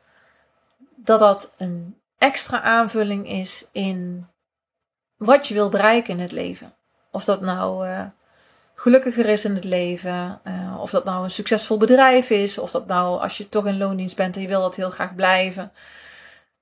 dat 0.97 1.19
dat 1.19 1.53
een 1.57 2.01
extra 2.19 2.61
aanvulling 2.61 3.29
is 3.29 3.67
in 3.73 4.27
wat 5.17 5.49
je 5.49 5.55
wil 5.55 5.69
bereiken 5.69 6.15
in 6.15 6.21
het 6.21 6.33
leven. 6.33 6.75
Of 7.11 7.25
dat 7.25 7.41
nou 7.41 7.89
uh, 7.89 8.05
gelukkiger 8.75 9.27
is 9.27 9.45
in 9.45 9.55
het 9.55 9.65
leven, 9.65 10.41
uh, 10.45 10.81
of 10.81 10.91
dat 10.91 11.05
nou 11.05 11.25
een 11.25 11.31
succesvol 11.31 11.77
bedrijf 11.77 12.31
is, 12.31 12.59
of 12.59 12.71
dat 12.71 12.87
nou 12.87 13.21
als 13.21 13.37
je 13.37 13.49
toch 13.49 13.67
in 13.67 13.79
loondienst 13.79 14.17
bent 14.17 14.37
en 14.37 14.43
je 14.43 14.49
wil 14.49 14.61
dat 14.61 14.77
heel 14.77 14.91
graag 14.91 15.15
blijven. 15.15 15.73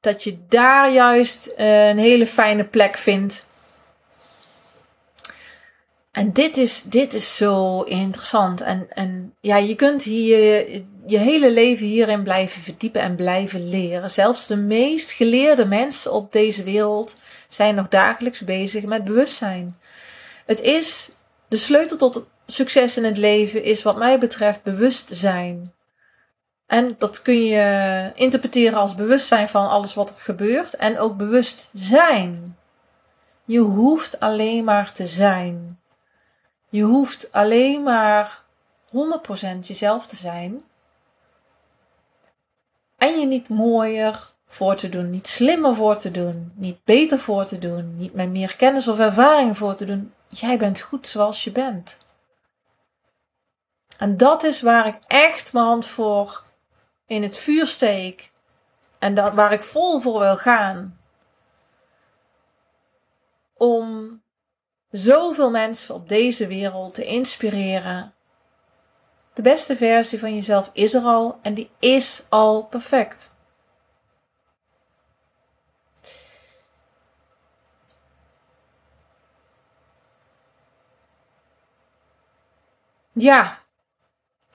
dat 0.01 0.25
je 0.25 0.39
daar 0.49 0.91
juist 0.93 1.47
eh, 1.47 1.89
een 1.89 1.99
hele 1.99 2.27
fijne 2.27 2.65
plek 2.65 2.97
vindt. 2.97 3.47
En 6.11 6.33
dit 6.33 6.57
is, 6.57 6.83
dit 6.83 7.15
is 7.15 7.37
zo 7.37 7.83
interessant. 7.83 8.61
En, 8.61 8.87
en 8.91 9.35
ja, 9.41 9.57
je 9.57 9.75
kunt 9.75 10.03
hier 10.03 10.69
je 11.07 11.19
hele 11.19 11.53
leven 11.53 11.87
hierin 11.87 12.23
blijven 12.23 12.63
verdiepen 12.63 13.01
en 13.01 13.15
blijven 13.15 13.69
leren. 13.69 14.11
Zelfs 14.11 14.47
de 14.47 14.57
meest 14.57 15.13
geleerde 15.13 15.67
mensen 15.67 16.13
op 16.13 16.33
deze 16.33 16.63
wereld 16.63 17.17
zijn 17.49 17.75
nog 17.75 17.89
dagelijks 17.89 18.41
bezig 18.41 18.85
met 18.85 19.05
bewustzijn. 19.05 19.79
Het 20.47 20.61
is 20.61 21.11
de 21.49 21.57
sleutel 21.57 21.97
tot 21.97 22.27
succes 22.47 22.97
in 22.97 23.05
het 23.05 23.17
leven 23.17 23.63
is 23.63 23.83
wat 23.83 23.97
mij 23.97 24.19
betreft 24.19 24.63
bewustzijn. 24.63 25.73
En 26.67 26.95
dat 26.99 27.23
kun 27.23 27.45
je 27.45 28.11
interpreteren 28.15 28.79
als 28.79 28.95
bewustzijn 28.95 29.49
van 29.49 29.69
alles 29.69 29.95
wat 29.95 30.11
er 30.11 30.17
gebeurt 30.19 30.75
en 30.75 30.99
ook 30.99 31.17
bewust 31.17 31.69
zijn. 31.75 32.57
Je 33.45 33.59
hoeft 33.59 34.21
alleen 34.21 34.65
maar 34.65 34.93
te 34.93 35.07
zijn. 35.07 35.80
Je 36.71 36.83
hoeft 36.83 37.33
alleen 37.33 37.83
maar 37.83 38.43
100% 38.87 38.91
jezelf 39.61 40.07
te 40.07 40.17
zijn. 40.17 40.63
En 42.97 43.21
je 43.21 43.27
niet 43.27 43.49
mooier 43.49 44.33
voor 44.47 44.75
te 44.75 44.89
doen, 44.89 45.11
niet 45.11 45.29
slimmer 45.29 45.75
voor 45.75 45.97
te 45.97 46.11
doen, 46.11 46.53
niet 46.55 46.85
beter 46.85 47.19
voor 47.19 47.45
te 47.45 47.59
doen, 47.59 47.97
niet 47.97 48.15
met 48.15 48.29
meer 48.29 48.57
kennis 48.57 48.89
of 48.89 48.99
ervaring 48.99 49.57
voor 49.57 49.75
te 49.75 49.85
doen. 49.85 50.15
Jij 50.29 50.59
bent 50.59 50.81
goed 50.81 51.07
zoals 51.07 51.45
je 51.45 51.53
bent. 51.53 51.99
En 53.99 54.17
dat 54.17 54.43
is 54.43 54.61
waar 54.61 54.87
ik 54.87 54.99
echt 55.07 55.53
mijn 55.53 55.67
hand 55.67 55.87
voor 55.87 56.43
in 57.07 57.23
het 57.23 57.37
vuur 57.37 57.67
steek. 57.67 58.31
En 58.99 59.15
dat, 59.15 59.35
waar 59.35 59.53
ik 59.53 59.63
vol 59.63 60.01
voor 60.01 60.21
wil 60.21 60.37
gaan. 60.37 60.99
Om 63.57 64.20
zoveel 64.91 65.51
mensen 65.51 65.95
op 65.95 66.09
deze 66.09 66.47
wereld 66.47 66.95
te 66.95 67.05
inspireren. 67.05 68.15
De 69.33 69.43
beste 69.43 69.77
versie 69.77 70.19
van 70.19 70.35
jezelf 70.35 70.71
is 70.73 70.95
er 70.95 71.03
al 71.03 71.39
en 71.43 71.55
die 71.55 71.71
is 71.79 72.25
al 72.29 72.63
perfect. 72.63 73.31
Ja, 83.13 83.59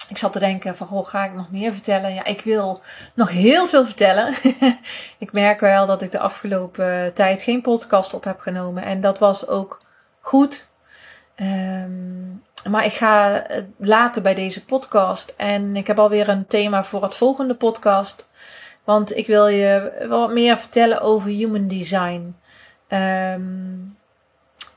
ik 0.10 0.18
zat 0.18 0.34
te 0.34 0.40
denken 0.40 0.76
van, 0.78 0.88
goh, 0.88 1.06
ga 1.08 1.26
ik 1.26 1.34
nog 1.34 1.52
meer 1.52 1.74
vertellen? 1.74 2.14
Ja, 2.14 2.26
ik 2.26 2.42
wil 2.42 2.82
nog 3.14 3.30
heel 3.30 3.68
veel 3.68 3.86
vertellen. 3.86 4.34
ik 5.26 5.32
merk 5.32 5.60
wel 5.60 5.86
dat 5.86 6.02
ik 6.02 6.12
de 6.12 6.20
afgelopen 6.20 7.14
tijd 7.14 7.44
geen 7.44 7.62
podcast 7.62 8.14
op 8.14 8.24
heb 8.24 8.40
genomen. 8.40 8.84
En 8.84 9.02
dat 9.02 9.20
was 9.20 9.48
ook 9.48 9.82
goed. 10.26 10.68
Ehm, 11.36 12.30
maar 12.70 12.86
ik 12.86 12.94
ga 12.94 13.44
later 13.78 14.22
bij 14.22 14.34
deze 14.34 14.66
podcast. 14.66 15.34
En 15.38 15.76
ik 15.76 15.88
heb 15.88 16.00
alweer 16.00 16.30
een 16.30 16.48
thema 16.48 16.84
voor 16.84 17.04
het 17.04 17.16
volgende 17.16 17.56
podcast. 17.56 18.28
Want 18.84 19.18
ik 19.18 19.28
wil 19.28 19.48
je 19.48 20.06
wat 20.10 20.32
meer 20.32 20.58
vertellen 20.58 21.02
over 21.02 21.30
human 21.30 21.68
design. 21.68 22.36
Um, 22.88 23.98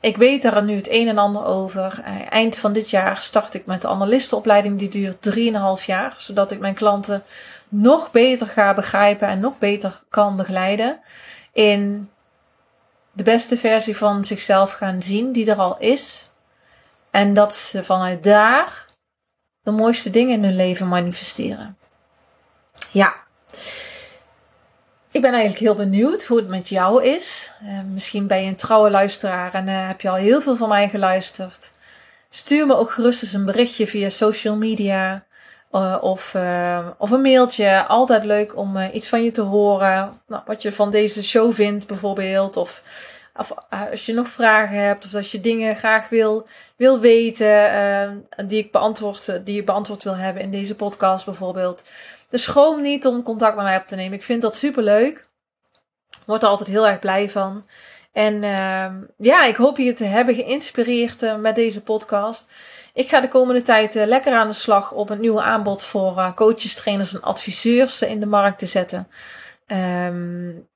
ik 0.01 0.17
weet 0.17 0.45
er 0.45 0.63
nu 0.63 0.75
het 0.75 0.89
een 0.89 1.07
en 1.07 1.17
ander 1.17 1.45
over. 1.45 2.01
Eh, 2.05 2.15
eind 2.29 2.57
van 2.57 2.73
dit 2.73 2.89
jaar 2.89 3.17
start 3.17 3.53
ik 3.53 3.65
met 3.65 3.81
de 3.81 3.87
analistenopleiding. 3.87 4.79
Die 4.79 4.89
duurt 4.89 5.21
3,5 5.21 5.85
jaar. 5.85 6.15
Zodat 6.17 6.51
ik 6.51 6.59
mijn 6.59 6.73
klanten 6.73 7.23
nog 7.69 8.11
beter 8.11 8.47
ga 8.47 8.73
begrijpen 8.73 9.27
en 9.27 9.39
nog 9.39 9.57
beter 9.59 10.01
kan 10.09 10.35
begeleiden. 10.35 10.99
In 11.53 12.09
de 13.19 13.25
beste 13.25 13.57
versie 13.57 13.97
van 13.97 14.25
zichzelf 14.25 14.71
gaan 14.71 15.03
zien 15.03 15.31
die 15.31 15.51
er 15.51 15.57
al 15.57 15.77
is. 15.79 16.29
En 17.11 17.33
dat 17.33 17.55
ze 17.55 17.83
vanuit 17.83 18.23
daar 18.23 18.85
de 19.61 19.71
mooiste 19.71 20.09
dingen 20.09 20.33
in 20.33 20.43
hun 20.43 20.55
leven 20.55 20.87
manifesteren. 20.87 21.77
Ja. 22.91 23.15
Ik 25.11 25.21
ben 25.21 25.31
eigenlijk 25.31 25.59
heel 25.59 25.75
benieuwd 25.75 26.23
hoe 26.23 26.37
het 26.37 26.47
met 26.47 26.69
jou 26.69 27.03
is. 27.03 27.51
Uh, 27.63 27.79
misschien 27.93 28.27
ben 28.27 28.41
je 28.41 28.47
een 28.47 28.55
trouwe 28.55 28.89
luisteraar 28.89 29.53
en 29.53 29.67
uh, 29.67 29.87
heb 29.87 30.01
je 30.01 30.09
al 30.09 30.15
heel 30.15 30.41
veel 30.41 30.55
van 30.55 30.69
mij 30.69 30.89
geluisterd. 30.89 31.71
Stuur 32.29 32.65
me 32.65 32.75
ook 32.75 32.91
gerust 32.91 33.23
eens 33.23 33.33
een 33.33 33.45
berichtje 33.45 33.87
via 33.87 34.09
social 34.09 34.55
media 34.55 35.25
uh, 35.71 35.97
of, 36.01 36.35
of 36.97 37.11
een 37.11 37.21
mailtje. 37.21 37.85
Altijd 37.87 38.23
leuk 38.23 38.57
om 38.57 38.77
iets 38.77 39.09
van 39.09 39.23
je 39.23 39.31
te 39.31 39.41
horen. 39.41 40.21
Nou, 40.27 40.43
wat 40.45 40.61
je 40.61 40.71
van 40.71 40.91
deze 40.91 41.23
show 41.23 41.53
vindt 41.53 41.87
bijvoorbeeld. 41.87 42.57
Of, 42.57 42.81
of 43.35 43.53
als 43.91 44.05
je 44.05 44.13
nog 44.13 44.27
vragen 44.27 44.77
hebt 44.77 45.05
of 45.05 45.15
als 45.15 45.31
je 45.31 45.41
dingen 45.41 45.75
graag 45.75 46.09
wil, 46.09 46.47
wil 46.75 46.99
weten 46.99 48.27
die, 48.47 48.59
ik 48.59 48.71
beantwoord, 48.71 49.45
die 49.45 49.55
je 49.55 49.63
beantwoord 49.63 50.03
wil 50.03 50.15
hebben 50.15 50.43
in 50.43 50.51
deze 50.51 50.75
podcast 50.75 51.25
bijvoorbeeld. 51.25 51.83
Dus 52.29 52.43
schroom 52.43 52.81
niet 52.81 53.05
om 53.05 53.23
contact 53.23 53.55
met 53.55 53.65
mij 53.65 53.77
op 53.77 53.87
te 53.87 53.95
nemen. 53.95 54.17
Ik 54.17 54.23
vind 54.23 54.41
dat 54.41 54.55
super 54.55 54.83
leuk. 54.83 55.27
Word 56.25 56.43
er 56.43 56.49
altijd 56.49 56.69
heel 56.69 56.87
erg 56.87 56.99
blij 56.99 57.29
van. 57.29 57.65
En 58.11 58.33
uh, 58.43 58.85
ja, 59.17 59.43
ik 59.45 59.55
hoop 59.55 59.77
je 59.77 59.93
te 59.93 60.03
hebben 60.03 60.35
geïnspireerd 60.35 61.39
met 61.39 61.55
deze 61.55 61.81
podcast. 61.81 62.47
Ik 62.99 63.09
ga 63.09 63.19
de 63.21 63.27
komende 63.27 63.61
tijd 63.61 63.95
uh, 63.95 64.05
lekker 64.05 64.33
aan 64.33 64.47
de 64.47 64.53
slag 64.53 64.91
om 64.91 65.07
het 65.09 65.19
nieuwe 65.19 65.41
aanbod 65.41 65.83
voor 65.83 66.17
uh, 66.17 66.33
coaches, 66.33 66.75
trainers 66.75 67.13
en 67.13 67.21
adviseurs 67.21 68.01
in 68.01 68.19
de 68.19 68.25
markt 68.25 68.59
te 68.59 68.65
zetten. 68.65 69.07
Um, 70.07 70.67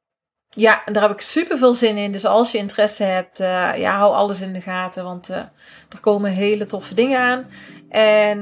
ja, 0.50 0.82
daar 0.86 1.02
heb 1.02 1.12
ik 1.12 1.22
super 1.22 1.58
veel 1.58 1.74
zin 1.74 1.98
in. 1.98 2.12
Dus 2.12 2.26
als 2.26 2.52
je 2.52 2.58
interesse 2.58 3.04
hebt, 3.04 3.38
ja, 3.78 3.98
hou 3.98 4.14
alles 4.14 4.42
in 4.42 4.54
de 4.54 4.62
gaten. 4.62 5.04
Want 5.04 5.28
er 5.30 6.00
komen 6.02 6.32
hele 6.32 6.66
toffe 6.66 6.94
dingen 6.94 7.20
aan. 7.20 7.46
En 7.90 8.40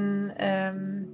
um, 0.48 1.10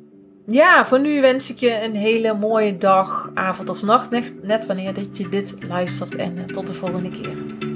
ja, 0.46 0.86
voor 0.86 1.00
nu 1.00 1.22
wens 1.22 1.52
ik 1.52 1.58
je 1.58 1.84
een 1.84 1.96
hele 1.96 2.34
mooie 2.34 2.78
dag, 2.78 3.32
avond 3.34 3.70
of 3.70 3.82
nacht. 3.82 4.10
Net, 4.42 4.66
wanneer 4.66 4.94
dat 4.94 5.18
je 5.18 5.30
dit 5.30 5.56
luistert. 5.68 6.16
En 6.16 6.46
tot 6.46 6.68
de 6.68 6.74
volgende 6.74 7.10
keer. 7.10 7.76